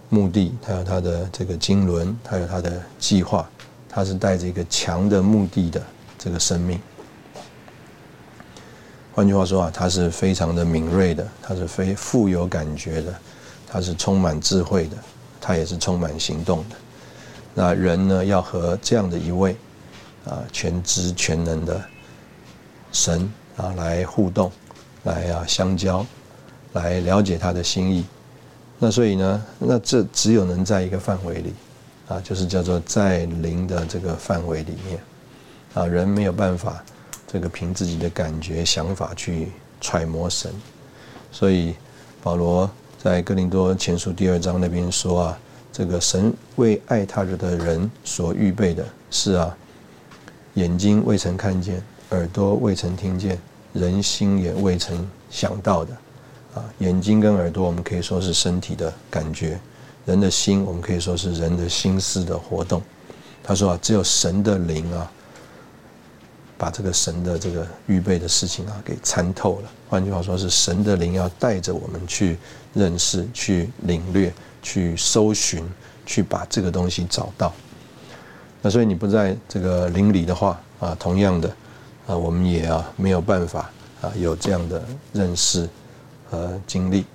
[0.09, 3.49] 目的，他有他的这个经纶，他有他的计划，
[3.89, 5.81] 他是带着一个强的目的的。
[6.19, 6.79] 这个生命，
[9.13, 13.13] 换句话说啊，它是非常的敏锐的，它是非富有感觉的，
[13.67, 14.95] 它是充满智慧的，
[15.41, 16.75] 它也是充满行动的。
[17.53, 19.57] 那人呢，要和这样的一位
[20.25, 21.81] 啊全知全能的
[22.91, 24.51] 神啊来互动，
[25.03, 26.05] 来啊相交，
[26.73, 28.05] 来了解他的心意。
[28.79, 31.53] 那所以呢，那这只有能在一个范围里
[32.07, 34.99] 啊，就是叫做在灵的这个范围里面。
[35.73, 36.83] 啊，人没有办法，
[37.25, 40.53] 这个凭自己的感觉、想法去揣摩神，
[41.31, 41.73] 所以
[42.21, 42.69] 保罗
[43.01, 45.39] 在哥林多前书第二章那边说啊，
[45.71, 49.57] 这个神为爱他的人所预备的是啊，
[50.55, 53.39] 眼睛未曾看见，耳朵未曾听见，
[53.73, 55.93] 人心也未曾想到的
[56.55, 56.63] 啊。
[56.79, 59.57] 眼睛跟耳朵，我们可以说是身体的感觉；
[60.05, 62.81] 人的心，我们可以说是人的心思的活动。
[63.43, 65.11] 他说啊，只有神的灵啊。
[66.55, 69.71] 把这个神的这个预备的事情啊给参透了。
[69.89, 72.37] 换句话说，是神的灵要带着我们去
[72.73, 75.61] 认识、去领略、去搜寻、
[76.05, 77.51] 去把这个东西找到。
[78.65, 81.49] 那所以你不在这个邻里的话啊，同样的
[82.07, 83.69] 啊，我们也啊没有办法
[84.01, 85.67] 啊有这样的认识
[86.29, 87.05] 和经历。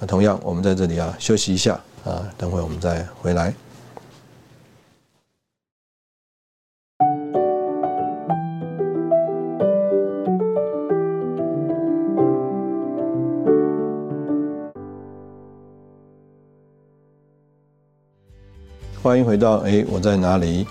[0.00, 3.54] 那同样，我们在这里啊休息一下啊，等会我们再回来。
[19.00, 20.66] 欢迎回到哎，我在哪里？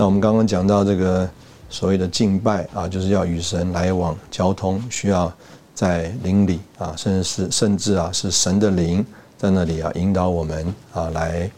[0.00, 1.28] 那我们刚刚讲到这个
[1.68, 5.30] 所谓的敬拜啊，就是要与神来往交通，需要
[5.74, 9.04] 在灵里啊，甚至是甚至啊，是神的灵
[9.36, 11.50] 在那里啊，引导我们啊，来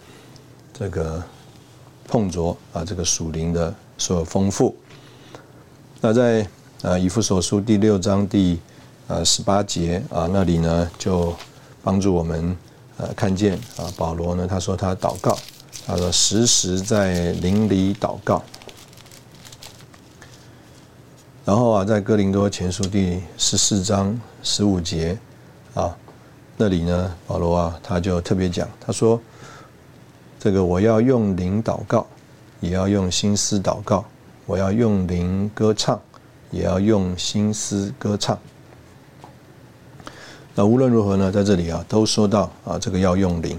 [0.73, 1.23] 这个
[2.09, 4.75] 碰着啊，这个属灵的所有丰富。
[6.01, 6.47] 那在
[6.81, 8.59] 啊以弗所书第六章第
[9.07, 11.35] 呃十八节啊那里呢，就
[11.83, 12.57] 帮助我们
[12.97, 15.37] 呃看见啊，保罗呢他说他祷告。
[15.87, 18.43] 他说：“时时在灵里祷告。”
[21.45, 25.19] 然后啊，在哥林多前书第十四章十五节
[25.75, 25.97] 啊，
[26.57, 29.21] 那里呢，保罗啊，他就特别讲，他说
[30.39, 32.07] ：“这个我要用灵祷告，
[32.61, 34.05] 也要用心思祷告；
[34.47, 36.01] 我要用灵歌唱，
[36.53, 38.39] 也要用心思歌唱。”
[40.55, 43.59] 那无论如何呢，在这里啊，都说到啊，这个要用灵。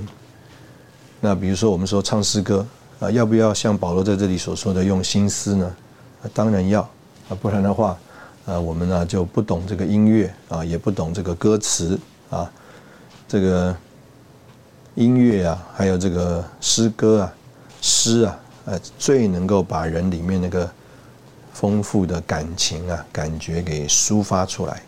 [1.23, 2.65] 那比如说，我们说唱诗歌
[2.99, 5.75] 啊，要不要像保罗在这里所说的用心思呢？
[6.33, 6.81] 当然要
[7.29, 7.95] 啊，不然的话，
[8.47, 11.99] 啊，我们呢就不懂这个音乐啊，也不懂这个歌词
[12.31, 12.51] 啊，
[13.27, 13.75] 这个
[14.95, 17.33] 音乐啊，还有这个诗歌啊，
[17.81, 20.67] 诗啊，呃，最能够把人里面那个
[21.53, 24.81] 丰富的感情啊、感觉给抒发出来。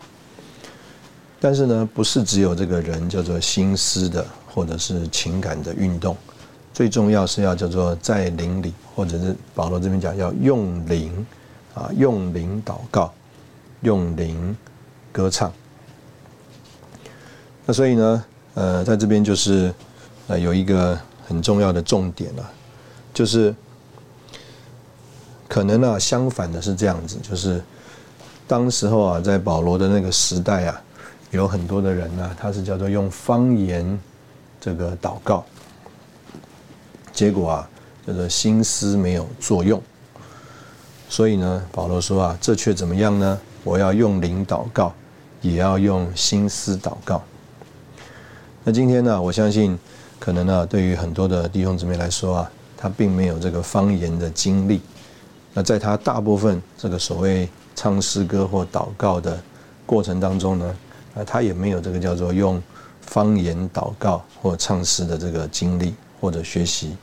[1.40, 4.26] 但是呢，不是只有这个人叫做心思的。
[4.54, 6.16] 或者是情感的运动，
[6.74, 11.26] 最重要是要叫做在灵里，或者是保罗这边讲要用灵
[11.74, 13.12] 啊，用灵祷告，
[13.82, 14.56] 用灵
[15.12, 15.52] 歌唱。
[17.66, 19.74] 那所以呢，呃，在这边就是
[20.28, 22.52] 呃有一个很重要的重点了，
[23.14, 23.56] 就是
[25.48, 27.64] 可能呢相反的是这样子，就是
[28.48, 30.82] 当时候啊，在保罗的那个时代啊，
[31.32, 34.00] 有很多的人呢，他是叫做用方言
[34.64, 35.44] 这个祷告，
[37.12, 37.70] 结果啊，
[38.08, 39.82] 这个心思没有作用。
[41.10, 43.38] 所以呢，保罗说啊，这却怎么样呢？
[43.66, 44.94] 我要用灵祷告，
[45.42, 47.22] 也要用心思祷告。
[48.64, 49.78] 那今天呢，我相信
[50.18, 54.80] 可能呢，对于很多的弟兄姊妹来说啊，他并没有这个方言的经历。
[55.54, 59.38] 那在他大部分这个所谓唱诗歌或祷告的
[59.86, 60.76] 过程当中呢，
[61.16, 62.64] 啊，他也没有这个叫做用
[63.14, 66.98] 方言祷告或唱诗的这个经历或者学习。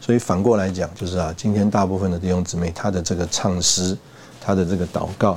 [0.00, 3.98] 所以反过来讲，就是啊，今天大部分的弟兄姊妹，他的这个唱诗，
[4.40, 5.36] 他的这个祷告，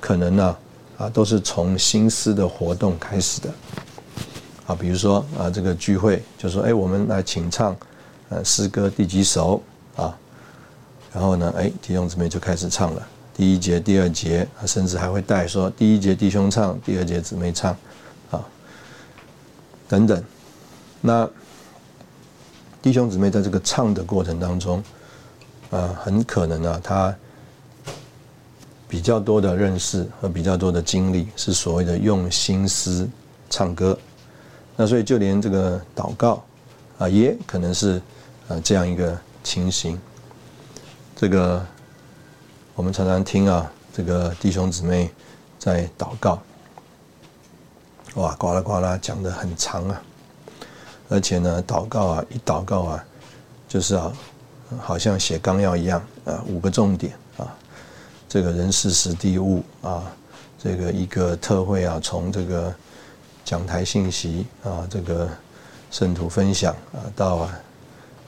[0.00, 0.56] 可能呢，
[0.96, 3.50] 啊，都是从心思的活动开始的。
[4.66, 7.76] 啊，比如说啊，这个聚会就说，哎，我们来请唱，
[8.30, 9.62] 呃，诗歌第几首
[9.96, 10.16] 啊？
[11.12, 13.08] 然后呢，哎，弟兄姊妹就开始唱了。
[13.34, 17.74] 第一节、第二节，甚至还会带说，第一节弟兄唱，第二节姊妹唱，
[18.30, 18.44] 啊，
[19.88, 20.22] 等等。
[21.00, 21.28] 那
[22.82, 24.82] 弟兄姊妹在这个唱的过程当中，
[25.70, 27.14] 啊，很可能啊，他
[28.86, 33.08] 比较多的认识和比较多的经历是所谓的用心思
[33.48, 33.98] 唱歌。
[34.76, 36.44] 那所以就连这个祷告
[36.98, 38.00] 啊，也可能是
[38.48, 39.98] 啊这样一个情形。
[41.16, 41.64] 这个
[42.74, 45.10] 我们常常听啊，这个弟兄姊妹
[45.58, 46.40] 在祷告，
[48.14, 50.02] 哇，呱啦呱啦讲的很长啊，
[51.10, 53.04] 而且呢，祷告啊，一祷告啊，
[53.68, 54.10] 就是啊，
[54.80, 57.46] 好像写纲要一样啊，五个重点啊，
[58.26, 60.10] 这个人事时地物啊，
[60.58, 62.74] 这个一个特会啊，从这个
[63.44, 65.28] 讲台信息啊，这个
[65.90, 67.60] 圣徒分享啊，到啊。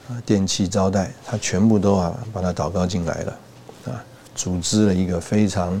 [0.07, 3.39] 啊，电器招待，他全部都啊把它祷告进来了，
[3.85, 4.05] 啊，
[4.35, 5.73] 组织了一个非常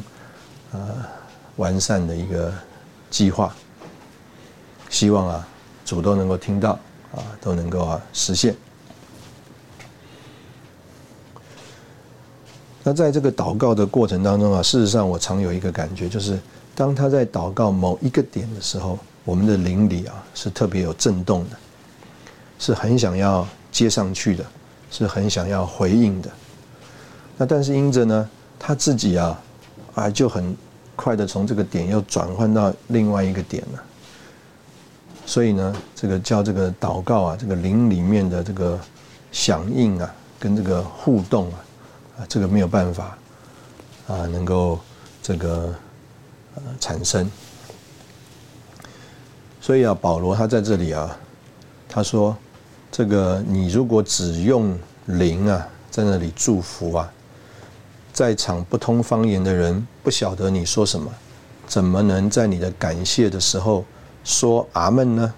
[0.71, 0.79] 啊
[1.57, 2.51] 完善的一个
[3.11, 3.55] 计划，
[4.89, 5.47] 希望啊
[5.85, 6.71] 主都能够听到，
[7.13, 8.55] 啊都能够啊实现。
[12.83, 16.39] 那在这个祷告的过程当中啊，事实上我常有一个感觉，就是
[16.73, 21.57] 当他在祷告某一个点的时候，我们的灵里啊是特别有震动的，
[22.57, 23.47] 是很想要。
[23.75, 24.45] 接上去的，
[24.89, 26.29] 是很想要回应的。
[27.35, 29.41] 那但是因着呢，他自己啊，
[29.95, 30.55] 啊就很
[30.95, 33.83] 快的从这个点又转换到另外一个点了。
[35.25, 38.79] 所以呢，这个叫这个祷告啊，这个灵里面的这个
[39.31, 41.57] 响应啊，跟这个互动啊，
[42.19, 43.17] 啊这个没有办法
[44.07, 44.79] 啊，能够
[45.21, 45.73] 这个
[46.55, 47.29] 呃产生。
[49.59, 51.17] 所以啊，保罗他在这里啊，
[51.87, 52.35] 他说。
[52.91, 54.73] 这个你如果只用
[55.07, 57.11] 灵啊，在那里祝福啊，
[58.15, 61.11] 在场不通方言的人不晓得你说什么，
[61.67, 63.83] 怎么能在你的感谢的时候
[64.23, 65.33] 说阿门呢？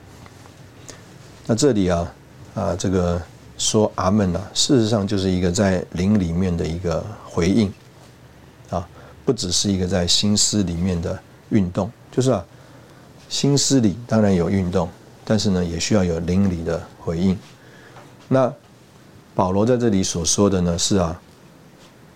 [1.47, 2.13] 那这里啊
[2.53, 3.19] 啊，这个
[3.57, 7.73] 说阿门啊，事实上就是一个在灵里面的一个回应
[8.69, 8.87] 啊，
[9.25, 12.45] 不只是一个在心思里面的运动，就是啊，
[13.27, 14.87] 心思里当然有运动。
[15.25, 17.35] 但是呢，也需要有灵里的回应。
[18.27, 18.53] 那
[19.33, 21.19] 保罗在这里所说的呢，是啊，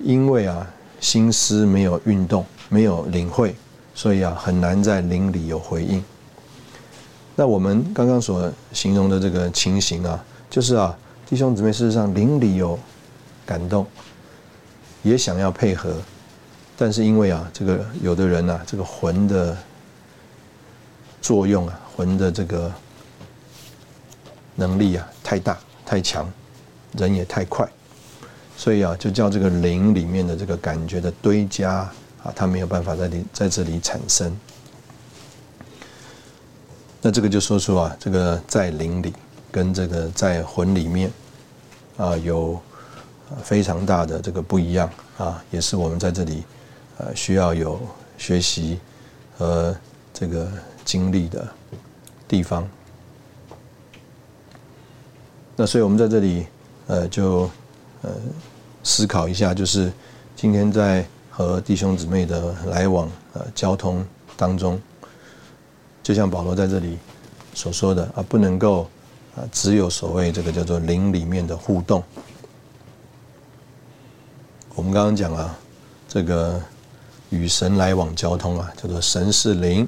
[0.04, 0.68] 因为啊，
[1.00, 3.56] 心思没有运动，没有领会，
[3.94, 6.04] 所以啊，很难在灵里有回应。
[7.36, 12.78] 那我们刚刚所形容的这个情形啊，就是啊，弟兄姊妹，事实上灵里有
[13.46, 13.86] 感动，
[15.04, 15.96] 也想要配合，
[16.78, 19.58] 但是因为啊，这个有的人啊，这个魂的
[21.22, 22.72] 作用啊，魂的这个。
[24.56, 26.30] 能力啊太大太强，
[26.98, 27.68] 人也太快，
[28.62, 31.78] 所以啊就叫这个灵里面的这个感觉的堆加
[32.22, 34.40] 啊，它没有办法在里在这里产生。
[37.02, 39.12] 那这个就说出啊，这个在灵里
[39.52, 41.12] 跟这个在魂里面
[41.98, 42.62] 啊有
[43.42, 44.88] 非常大的这个不一样
[45.18, 46.44] 啊，也是我们在这里
[47.00, 47.82] 呃需要有
[48.20, 48.80] 学习
[49.40, 49.76] 和
[50.14, 50.48] 这个
[50.86, 51.52] 经历的
[52.28, 52.70] 地方。
[55.56, 56.46] 那所以，我们在这里，
[56.86, 57.50] 呃，就
[58.04, 58.12] 呃
[58.84, 59.92] 思考一下，就是
[60.36, 64.06] 今天在和弟兄姊妹的来往呃交通
[64.36, 64.80] 当中，
[66.04, 66.98] 就像保罗在这里
[67.54, 68.90] 所说的啊，不能够
[69.36, 72.04] 啊只有所谓这个叫做灵里面的互动。
[74.74, 75.58] 我们刚刚讲啊，
[76.08, 76.62] 这个
[77.30, 79.88] 与神来往交通啊，叫做神是灵，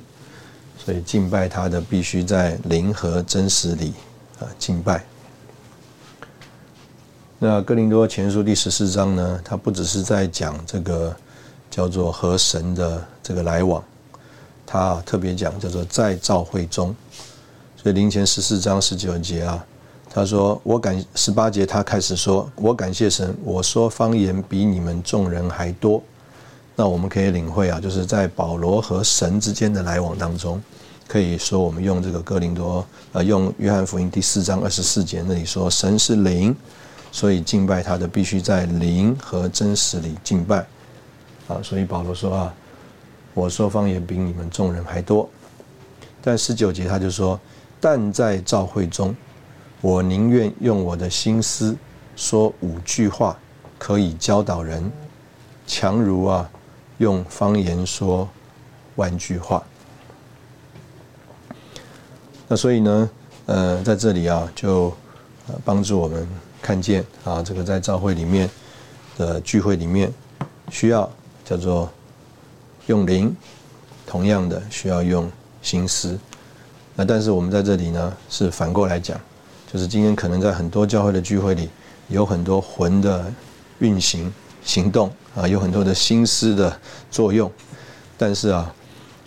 [0.78, 3.94] 所以敬拜他的必须在灵和真实里
[4.40, 5.04] 啊敬拜。
[7.46, 9.38] 那哥林多前书第十四章呢？
[9.44, 11.14] 它不只是在讲这个
[11.70, 13.84] 叫做和神的这个来往，
[14.66, 16.96] 他特别讲叫做在召会中，
[17.76, 19.62] 所以灵前十四章十九节啊，
[20.10, 26.02] 他说我感十八节他开始说，我感谢神，我说方言比你们众人还多。
[26.78, 30.64] 那我们可以领会啊，就是在保罗和神之间的来往当中，
[31.10, 36.56] 可以说我们用这个哥林多呃，用约翰福音第四章二十四节那里说，神是灵，
[37.14, 40.66] 所以敬拜他的必须在灵和真实里敬拜
[41.48, 41.62] 啊。
[41.64, 42.54] 所以保罗说啊。
[43.36, 45.28] 我说方言比你们众人还多，
[46.22, 47.40] 但十九节他就说：
[47.82, 49.16] 但在召会中，
[49.82, 51.76] 我宁愿用我的心思
[52.16, 53.36] 说五句话，
[53.80, 54.92] 可以教导人，
[55.66, 56.48] 强如啊
[57.00, 58.30] 用方言说
[58.98, 59.64] 万句话。
[62.48, 63.10] 那所以呢，
[63.48, 64.96] 呃，在这里啊，就
[65.48, 66.28] 呃帮助我们
[66.64, 68.50] 看见啊，这个在教会里面
[69.18, 70.12] 的聚会里面，
[70.72, 71.08] 需要
[71.46, 71.88] 叫做。
[72.88, 73.34] 用灵，
[74.06, 76.20] 同样的需要用心思。
[76.98, 79.18] 那但是我们在这里呢，是反过来讲，
[79.72, 81.70] 就是今天可能在很多教会的聚会里，
[82.10, 83.32] 有很多魂的
[83.80, 84.30] 运行
[84.66, 86.78] 行动啊，有很多的心思的
[87.10, 87.50] 作用，
[88.18, 88.76] 但是啊，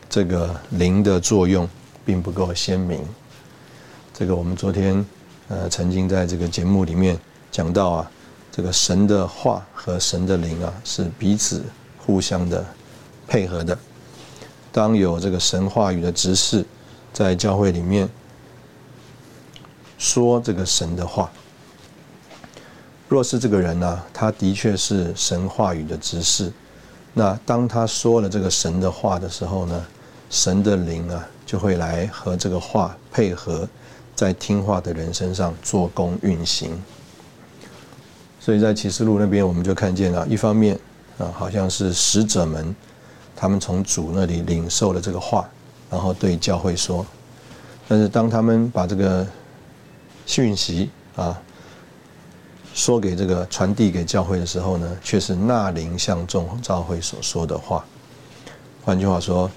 [0.06, 1.66] 这个灵的作用
[2.04, 3.00] 并不够鲜明。
[4.12, 5.02] 这个我们昨天
[5.48, 7.18] 呃曾经在这个节目里面
[7.50, 8.10] 讲到啊，
[8.50, 11.64] 这个神的话和神的灵啊是彼此
[11.98, 12.64] 互相的。
[13.28, 13.76] 配合的，
[14.70, 16.64] 当有这个神话语的执事
[17.12, 18.08] 在教会里面
[19.98, 21.28] 说这个神的话，
[23.08, 26.52] 若是这个人呢，他的确是神话语的执事，
[27.14, 29.84] 那当他说了这个神的话的时候呢，
[30.30, 33.68] 神的灵啊就会来和这个话配合，
[34.16, 36.72] 在听话的人身上做工运行。
[38.40, 40.76] 所以在启示录那边，我们就看见了，一方面
[41.18, 42.74] 啊，好像是使者们。
[43.38, 45.46] 他们从主那里领受了这个话，
[45.90, 47.04] 然后对教会说。
[47.86, 49.26] 但是当他们把这个
[50.24, 51.38] 讯息啊
[52.72, 57.84] 说给这个传递给教会的时候呢，却是纳灵向众教会所说的话。
[58.82, 59.50] 换句话说，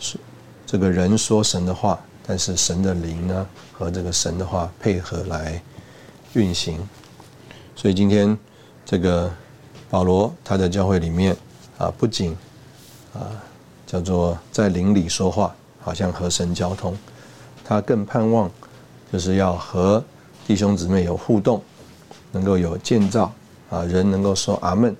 [0.00, 0.18] 是
[0.66, 5.60] 这个人说神的话，但是神的灵呢和这个神的话配合来
[6.32, 6.78] 运行。
[7.76, 8.36] 所以今天
[8.84, 9.30] 这个
[9.90, 11.36] 保罗他在教会里面
[11.78, 12.36] 啊，不仅
[13.12, 13.28] 啊，
[13.86, 16.96] 叫做在灵里说话，好像和神交通。
[17.64, 18.50] 他更盼望，
[19.12, 20.02] 就是要和
[20.46, 21.62] 弟兄姊妹有互动，
[22.32, 23.32] 能够有建造
[23.70, 24.94] 啊，人能够说阿门。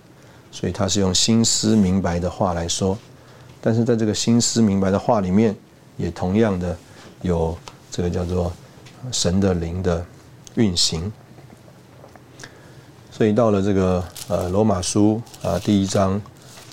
[0.50, 2.96] 所以他是用心思明白的话来说，
[3.60, 5.54] 但是在这个心思明白的话里面，
[5.96, 6.76] 也同样的
[7.24, 7.58] 有
[7.90, 8.52] 这个叫做
[9.10, 10.06] 神的灵的
[10.54, 11.12] 运行。
[13.10, 16.22] 所以到了这个呃罗马书啊第一章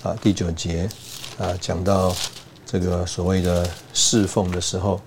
[0.04, 0.88] 啊第九节。
[1.38, 2.14] 啊，讲到
[2.66, 5.00] 这个所谓的侍奉的时候，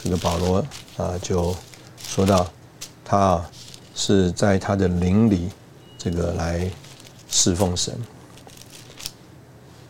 [0.00, 0.64] 这个保罗
[0.98, 1.56] 啊就
[1.98, 2.46] 说到，
[3.02, 3.50] 他啊
[3.94, 5.48] 是在他的灵里
[5.96, 6.70] 这个来
[7.28, 7.98] 侍奉神。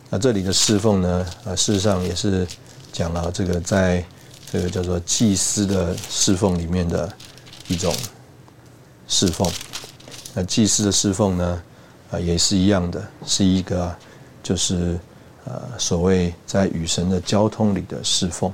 [0.09, 2.47] 那这里的侍奉呢，啊事实上也是
[2.93, 4.03] 讲了这个在
[4.51, 7.11] 这个叫做祭司的侍奉里面的
[7.67, 7.93] 一种
[9.07, 9.49] 侍奉。
[10.33, 11.63] 那祭司的侍奉呢，
[12.11, 13.95] 啊也是一样的，是一个
[14.43, 14.99] 就是。
[15.47, 18.51] 呃，所谓在与神的交通里的侍奉，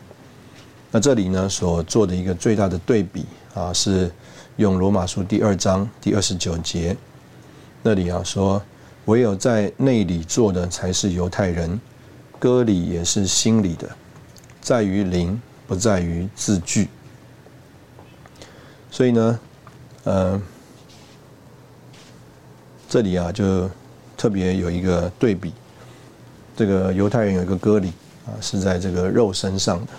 [0.92, 4.12] 那这里呢所做的一个最大的对比啊，是
[4.58, 6.94] 用罗马书第二章第二十九节
[7.82, 8.62] 那里啊说，
[9.06, 11.80] 唯有在内里做的才是犹太人，
[12.38, 13.90] 割礼也是心里的，
[14.60, 15.42] 在于灵，
[15.72, 16.90] 不在于字句。
[18.92, 19.40] 所以呢，
[20.04, 20.42] 呃，
[22.90, 23.70] 这里啊就
[24.18, 25.54] 特别有一个对比。
[26.58, 27.88] 这个犹太人有一个割礼
[28.26, 29.92] 啊，是在这个肉身上的。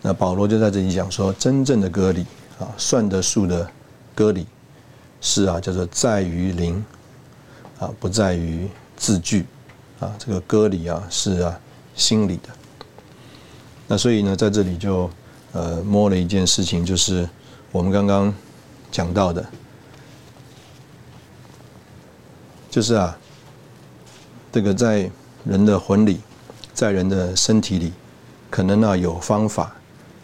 [0.00, 2.26] 那保罗就在这里讲说，真正的割礼
[2.58, 3.70] 啊，算得数的
[4.12, 4.44] 割礼
[5.20, 6.84] 是啊，叫做在于灵
[7.78, 9.46] 啊，不在于字句
[10.00, 10.12] 啊。
[10.18, 11.60] 这个割礼啊，是啊，
[11.94, 12.48] 心里的。
[13.88, 15.10] 那所以呢，在这里就
[15.52, 17.28] 呃摸了一件事情，就是
[17.70, 18.34] 我们刚刚
[18.90, 19.44] 讲到的，
[22.70, 23.18] 就是啊。
[24.54, 25.10] 这个在
[25.46, 26.20] 人的魂里，
[26.74, 27.90] 在人的身体里，
[28.50, 29.74] 可能呢有方法，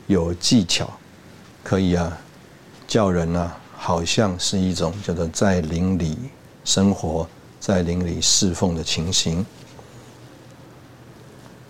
[0.06, 0.86] 有技巧，
[1.64, 2.14] 可以啊，
[2.86, 6.18] 叫人呢好像是一种叫做在灵里
[6.62, 7.26] 生活，
[7.58, 9.46] 在灵里侍奉的情形。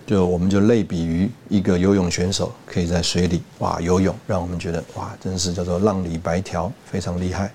[0.08, 7.52] 就我们就类比于一个游泳选手，可以在水里哇游泳，让我们觉得哇真是叫做浪里白条，非常厉害。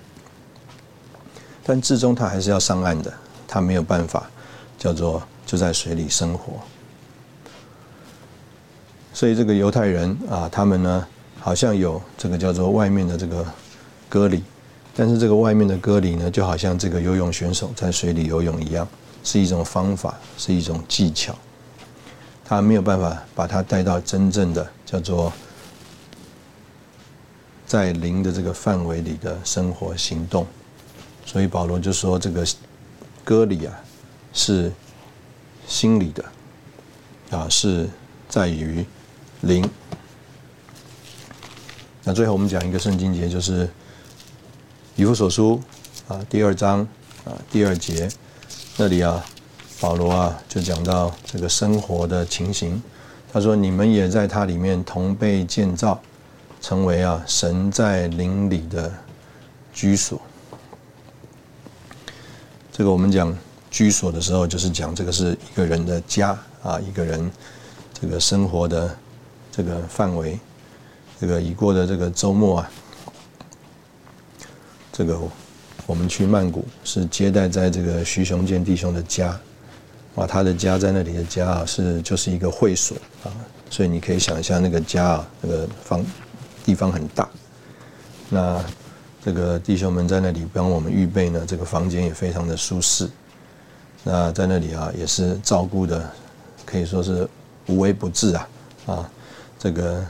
[1.62, 3.12] 但至终他还是要上岸的，
[3.46, 4.30] 他没有办法。
[4.76, 6.60] 叫做就在水里生活，
[9.14, 11.06] 所以这个犹太人啊，他们呢
[11.40, 13.46] 好像有这个叫做外面的这个
[14.10, 14.44] 割礼，
[14.94, 18.86] 但是这个外面的割礼呢，就好像这个游泳选手在水里游泳一样，
[19.22, 21.34] 是一种方法，是一种技巧，
[22.44, 25.32] 他没有办法把它带到真正的叫做
[27.66, 30.46] 在灵的这个范围里的生活行动。
[31.24, 32.46] 所以保罗就说，这个
[33.24, 33.72] 割礼啊，
[34.34, 34.70] 是
[35.66, 36.24] 心理的，
[37.30, 37.88] 啊，是
[38.28, 38.84] 在于
[39.40, 39.68] 灵。
[42.04, 43.66] 那最后我们讲一个圣经节，就是
[44.96, 45.62] 以弗所书
[46.06, 46.86] 啊第二章
[47.24, 48.06] 啊第二节
[48.76, 49.24] 那里啊，
[49.84, 52.82] 保罗啊就讲到这个生活的情形。
[53.30, 56.00] 他说：“你们也在他里面同被建造，
[56.58, 58.90] 成为啊神在灵里的
[59.74, 60.18] 居所。”
[62.72, 63.36] 这个我们讲
[63.70, 66.30] 居所的时候，就是讲这个是一个人的家
[66.62, 67.30] 啊，一个人
[67.92, 68.96] 这个生活的
[69.52, 70.38] 这个范围。
[71.20, 72.70] 这个已过的这个周末啊，
[74.90, 75.20] 这个
[75.84, 79.38] 我们去曼谷是接待在这个徐雄健弟兄的家，
[80.14, 83.32] 哇，他的家在那里的家啊，是就是一个会所啊，
[83.70, 86.04] 所以你可以想象那个家啊，那个方
[86.64, 87.28] 地方很大，
[88.28, 88.64] 那。
[89.26, 93.08] 这个弟兄们在那里帮我们预备呢，这个房间也非常的舒适。
[94.02, 96.10] 那在那里啊，也是照顾的，
[96.66, 97.26] 可以说是
[97.66, 98.48] 无微不至啊
[98.84, 99.10] 啊，
[99.58, 100.04] 这个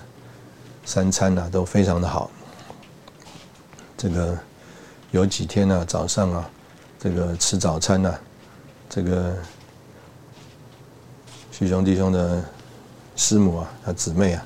[0.84, 2.28] 三餐呢都非常的好。
[3.96, 4.36] 这个
[5.12, 6.50] 有几天呢，早上啊，
[6.98, 8.18] 这个吃早餐呢，
[8.90, 9.36] 这个
[11.56, 12.42] 徐兄弟兄的
[13.14, 14.44] 师母啊，他姊妹啊，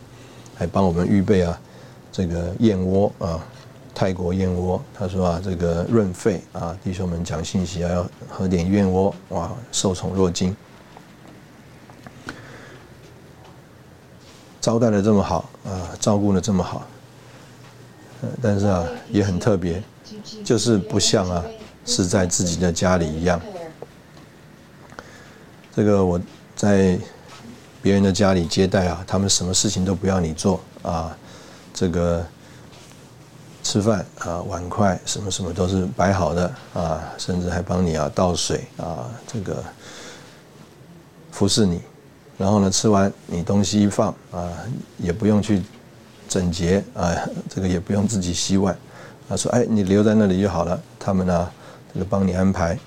[0.54, 1.58] 还帮我们预备啊，
[2.12, 3.42] 这个燕窝啊。
[3.94, 10.54] 泰国燕窝，他说啊，这个润肺啊，弟兄们讲信息啊，要喝点燕窝，哇，受宠若惊。
[14.60, 16.86] 招待的这么好啊，照顾的这么好，
[18.42, 19.82] 但是啊，也很特别，
[20.44, 21.42] 就是不像啊，
[21.86, 23.40] 是在自己的家里一样。
[25.74, 26.20] 这个我
[26.58, 26.98] 在
[27.80, 31.16] 别人的家里接待啊，他们什么事情都不要你做啊，
[31.72, 32.22] 这个。
[33.60, 39.62] 吃饭啊，碗筷什么什么都是摆好的啊，甚至还帮你啊倒水啊，这个
[41.30, 41.82] 服侍你。
[42.38, 44.48] 然后呢，吃完你东西一放啊，
[44.96, 45.60] 也不用去
[46.30, 47.14] 整洁啊，
[47.50, 48.74] 这个也不用自己洗碗
[49.28, 50.80] 啊，说哎，你留在那里就好了。
[50.98, 51.50] 他们呢，
[51.92, 52.78] 这个帮你安排，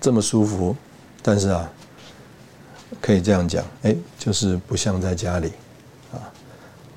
[0.00, 0.74] 这么舒服。
[1.22, 1.70] 但是啊，
[3.00, 5.48] 可以这样讲，哎，就是不像在家里。
[6.12, 6.18] 啊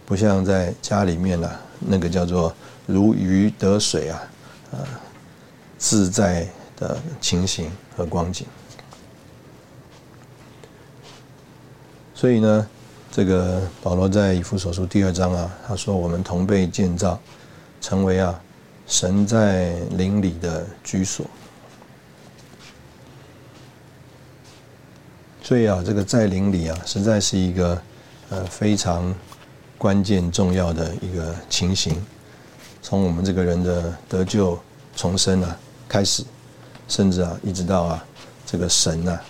[0.06, 1.50] 不像在家里面呢，
[1.80, 2.54] 那个叫做
[2.86, 4.22] 如鱼得水啊，
[4.74, 4.78] 啊，
[5.78, 6.46] 自在
[6.76, 8.46] 的情形和光景。
[12.14, 12.68] 所以呢，
[13.12, 17.18] 这个保罗在以弗所书第二章啊，他说我们同被建造，
[17.80, 18.40] 成为啊
[18.86, 21.26] 神在灵里的居所。
[25.44, 27.80] 所以啊，这个在灵里啊，实在是一个
[28.32, 29.14] 呃非常。
[29.76, 32.02] 关键重要的一个情形，
[32.82, 34.58] 从我们这个人的得救
[34.96, 35.58] 重生啊
[35.90, 36.24] 开始，
[36.88, 38.06] 甚至啊一直到啊
[38.46, 39.22] 这个神啊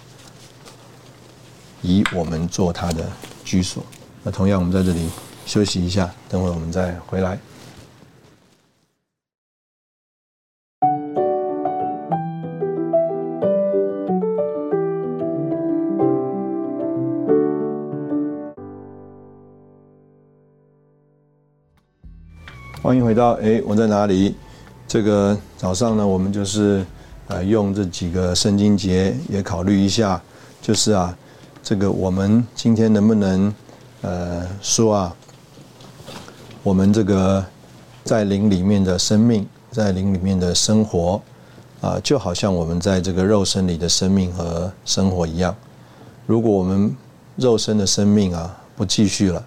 [1.82, 3.03] 以我们做他的
[3.43, 3.84] 居所。
[4.22, 5.09] 那同样，我们在这里
[5.47, 7.36] 休息一下，等会我们再回来。
[22.94, 24.36] 欢迎回到哎，我在哪里？
[24.88, 26.86] 这个早上呢，我们就是
[27.28, 30.22] 呃用这几个圣经节也考虑一下，
[30.62, 31.18] 就是啊，
[31.64, 33.52] 这个我们今天能不能
[34.02, 35.16] 呃说啊，
[36.62, 37.44] 我们这个
[38.04, 41.20] 在灵里面的生命，在灵里面的生活
[41.82, 45.56] 啊，就好像我们在这个肉身里的生命和生活一样。
[46.28, 46.96] 如果我们
[47.38, 49.44] 肉身的生命啊不继续了，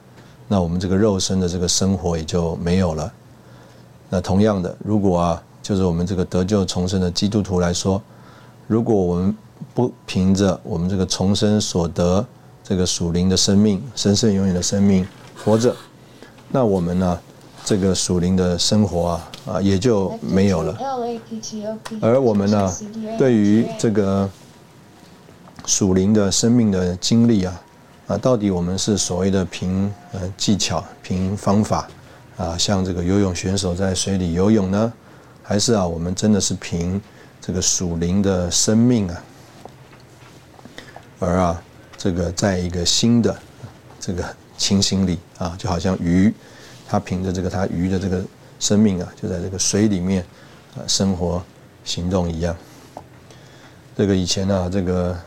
[0.48, 3.12] 那我们这个肉身的这个生活也就没有了。
[4.08, 8.00] 那同样的，如果啊，就是我们这个得救重生的基督徒来说，
[8.66, 9.36] 如果我们
[9.74, 12.24] 不凭着我们这个重生所得
[12.62, 15.06] 这个属灵的生命、神圣永远的生命
[15.44, 15.74] 活着，
[16.50, 17.18] 那我们呢，
[17.64, 20.78] 这个属灵的生活啊啊也就没有了。
[22.00, 22.72] 而我们呢，
[23.18, 24.28] 对于这个
[25.64, 27.62] 属灵的生命的经历啊
[28.06, 31.88] 啊，到底我们是所谓的凭呃技巧、凭方法？
[32.36, 34.92] 啊，像这个游泳选手在水里游泳呢，
[35.42, 37.00] 还是啊，我们真的是凭
[37.40, 39.24] 这个属灵的生命啊，
[41.18, 41.62] 而啊，
[41.96, 43.34] 这个在一个新的
[43.98, 44.22] 这个
[44.58, 46.32] 情形里啊，就好像鱼，
[46.86, 48.22] 它凭着这个它鱼的这个
[48.60, 50.22] 生命啊，就在这个水里面
[50.74, 51.42] 啊生活
[51.84, 52.54] 行动一样。
[53.96, 55.18] 这个以前啊，这个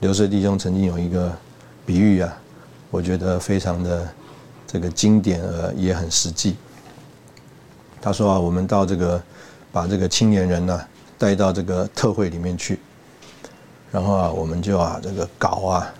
[0.00, 1.34] 刘氏弟兄曾经有一个
[1.86, 2.36] 比喻啊，
[2.90, 4.06] 我觉得非常的
[4.72, 6.56] 这个经典而也很实际。
[8.00, 9.20] 他说啊，我们到这个
[9.72, 10.80] 把这个青年人呢
[11.18, 12.78] 带到这个特会里面去。
[13.90, 15.92] 然后啊，我们就啊，这个搞啊，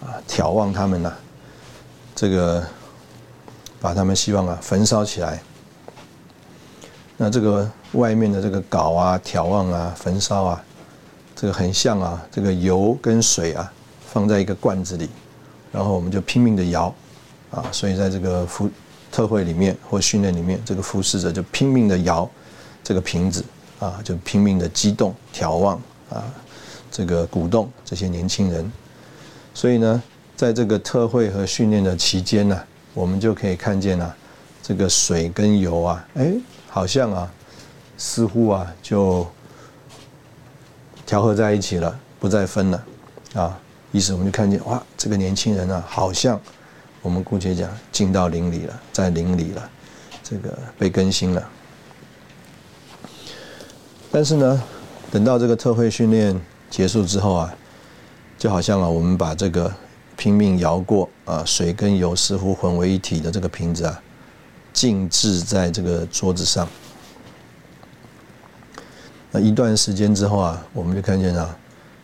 [0.00, 1.12] 啊，眺望他们呐，
[2.14, 2.66] 这个
[3.78, 5.42] 把他们希望啊焚烧起来。
[7.18, 10.64] 那这个外面的这个搞啊、眺望啊、焚烧啊，
[11.36, 13.70] 这个很像啊，这个油跟水啊
[14.06, 15.10] 放在一个罐子里，
[15.70, 16.92] 然后我们就拼命的摇
[17.54, 18.68] 啊，所以在这个服
[19.12, 22.28] 特会里面或训练里面，这个服侍者就拼命的摇
[22.82, 23.44] 这个瓶子
[23.78, 25.80] 啊，就拼命的激动、眺望
[26.10, 26.24] 啊。
[26.90, 28.70] 这个鼓动这些年轻人，
[29.52, 30.00] 所以呢，
[30.36, 32.60] 在这个特会和训练的期间呢，
[32.92, 34.14] 我们就可以看见啊，
[34.62, 36.32] 这个水跟油啊，哎，
[36.68, 37.28] 好像啊，
[37.98, 39.26] 似乎啊就
[41.04, 42.84] 调和在一起了，不再分了
[43.34, 43.58] 啊。
[43.90, 46.40] 于是我们就看见哇，这个年轻人啊，好像
[47.04, 49.70] 我们姑且讲进到灵里了，在灵里了，
[50.24, 51.50] 这个被更新了。
[54.10, 54.62] 但是呢，
[55.12, 56.40] 等到这个特会训练。
[56.70, 57.54] 结束之后啊，
[58.36, 59.72] 就好像啊，我们把这个
[60.16, 64.02] 拼命摇过啊，水跟油似乎混为一体的这个瓶子啊，
[64.72, 66.66] 静置在这个桌子上。
[69.30, 71.56] 那一段时间之后啊，我们就看见啊，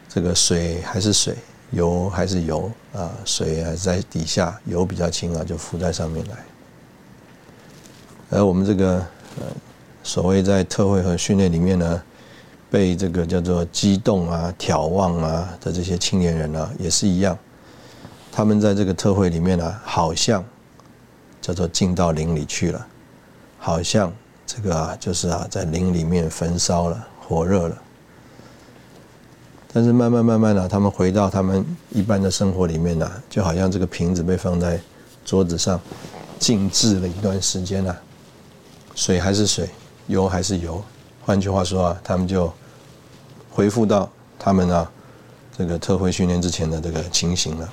[0.08, 1.34] 这个水还是水，
[1.72, 6.36] 油还是油啊，水还是在底下，油比较轻啊，就浮在上面来。
[8.30, 8.94] 而我们这个
[9.38, 9.46] 呃，
[10.02, 12.02] 所谓在特会和训练里面呢。
[12.72, 17.36] 被这个叫做激动啊、眺望啊的这些青年人呢，也是一样。
[18.30, 20.44] 他们在这个特会里面呢，好像
[21.40, 22.86] 叫做进到林里去了，
[23.58, 24.12] 好像
[24.46, 27.76] 这个啊，就是啊，在林里面焚烧了、火热了。
[29.72, 34.80] 但是慢慢慢慢的，他们回到他们一般的生活里面呢，就好像这个瓶子被放在
[35.24, 35.80] 桌子上
[36.38, 38.00] 静置了一段时间了，
[38.94, 39.68] 水还是水，
[40.06, 40.82] 油还是油。
[41.24, 42.52] 换句话说啊，他们就。
[43.52, 44.08] 恢复到
[44.38, 44.90] 他们啊，
[45.58, 47.72] 这个特会训练之前的这个情形了。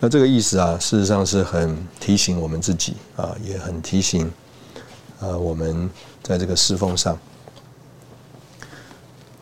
[0.00, 4.30] 那这个意思啊，事实上是很提醒我们自己啊，也很提醒
[5.20, 5.88] 呃我们
[6.24, 7.16] 在这个侍奉上，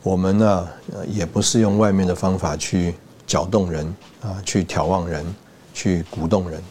[0.02, 0.68] 我们呢
[1.06, 2.94] 也不是用外面的方法去
[3.26, 3.86] 搅动人
[4.22, 5.24] 啊，去挑望人，
[5.74, 6.62] 去鼓动人。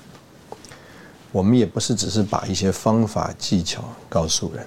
[1.31, 4.65] 我们也不是只是把一些方法技巧告诉人。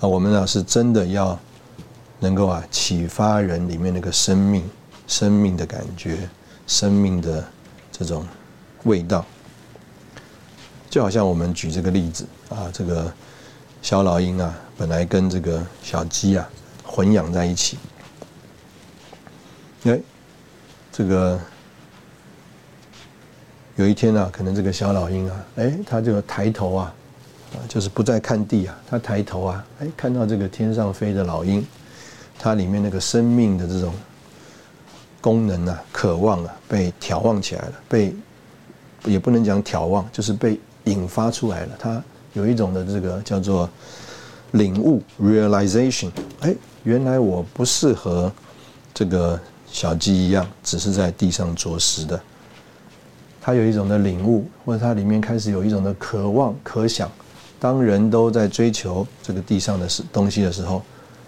[0.00, 1.38] 啊，我们呢是真的要
[2.18, 4.62] 能够啊启发人里面那个生命、
[5.06, 6.28] 生命的感觉、
[6.66, 7.42] 生命的
[7.90, 8.26] 这种
[8.84, 9.24] 味道，
[10.90, 13.10] 就好像我们举这个例子啊，这个
[13.80, 16.48] 小老鹰啊，本来跟这个小鸡啊
[16.82, 17.76] 混养在一起，
[19.84, 20.00] 哎，
[20.90, 21.38] 这个
[23.76, 26.94] 有一天呢，可能这个小老鹰啊，哎，它就抬头啊。
[27.52, 31.66] 啊，就是不再看地啊，它抬头啊，哎，看到这个天上飞的老鹰，
[32.38, 33.92] 它里面那个生命的这种
[35.20, 38.14] 功能啊、渴望啊，被眺望起来了，被
[39.04, 41.76] 也不能讲眺望，就是被引发出来了。
[41.78, 42.02] 它
[42.34, 43.68] 有一种的这个叫做
[44.52, 46.10] 领悟 （realization）。
[46.40, 48.32] 哎，原来我不适合
[48.92, 49.38] 这个
[49.70, 52.20] 小鸡一样，只是在地上啄食的。
[53.40, 57.10] 它有一种的领悟，或者它里面开始有一种的渴望、可想。
[57.58, 60.82] 当人都在追求这个地上的东西的时候，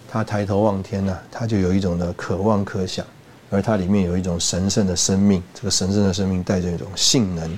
[0.09, 3.05] 他抬头望天呢，他就有一种的渴望、可想，
[3.49, 7.57] 而它里面有一种神圣的生命，这个神圣的生命带着一种性能，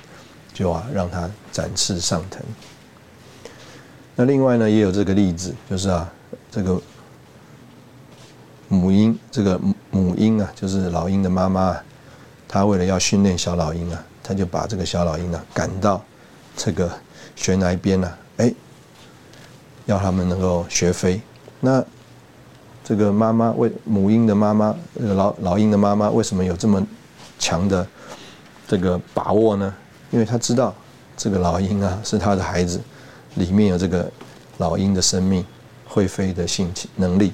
[0.54, 2.42] 就啊让它展翅上腾。
[4.16, 6.10] 那另外呢，也有这个例子，就是啊，
[6.52, 6.82] 这个
[8.68, 9.60] 母婴，这个
[9.92, 11.78] 母婴啊，就是老鹰的妈妈，
[12.48, 16.04] 她为了要训练小老鹰啊，她就把这个小老鹰啊赶到
[16.56, 16.92] 这个
[17.36, 18.54] 悬崖边呢，哎。
[19.88, 21.22] 要他们能够学飞，
[21.60, 21.86] 那
[22.84, 26.84] 这个妈妈为母婴的妈妈，老老鹰的妈妈为什么有这么
[27.38, 27.86] 强的
[28.68, 29.72] 这个把握呢？
[30.10, 30.74] 因为他知道
[31.16, 32.82] 这个老鹰啊是他的孩子，
[33.36, 34.12] 里面有这个
[34.58, 35.46] 老鹰的生命
[35.86, 37.34] 会飞的性能力。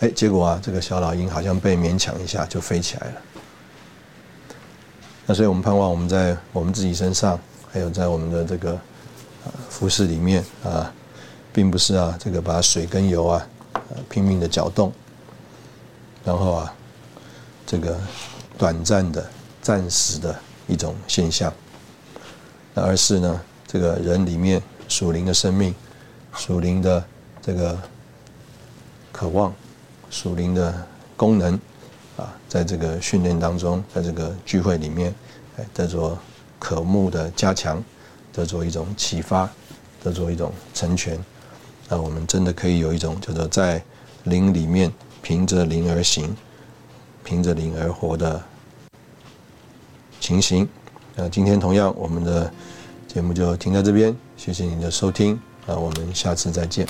[0.00, 3.14] 哎，结果啊，这个小老鹰好像被勉强一下就飞起来了。
[5.26, 7.38] 那所以我们盼望我们在我们自己身上，
[7.70, 8.78] 还有在我们的这个。
[9.70, 10.92] 服饰里面啊，
[11.50, 13.46] 并不是啊，这个把水跟油啊，
[14.10, 14.92] 拼命的搅动，
[16.22, 16.74] 然后啊，
[17.66, 17.98] 这个
[18.58, 19.26] 短暂的、
[19.62, 21.50] 暂时的一种现象。
[22.74, 23.40] 那而是呢，
[23.72, 25.72] 这个人里面属灵的生命、
[26.34, 27.04] 属灵的
[27.40, 27.78] 这个
[29.12, 29.54] 渴望、
[30.10, 30.84] 属灵的
[31.16, 31.54] 功能
[32.16, 35.14] 啊，在这个训练当中，在这个聚会里面，
[35.56, 36.18] 哎，在做
[36.58, 37.80] 渴慕的加强，
[38.32, 39.48] 在做一种启发，
[40.02, 41.16] 在做一种成全。
[41.88, 43.80] 那我们真的可以有一种叫做在
[44.24, 44.92] 灵里面
[45.22, 46.36] 凭着灵而行，
[47.22, 48.42] 凭着灵而活的
[50.18, 50.68] 情形。
[51.14, 52.52] 那今天同样，我们的
[53.12, 55.34] 节目就停在这边，谢谢您的收听，
[55.66, 56.86] 啊，我们下次再见。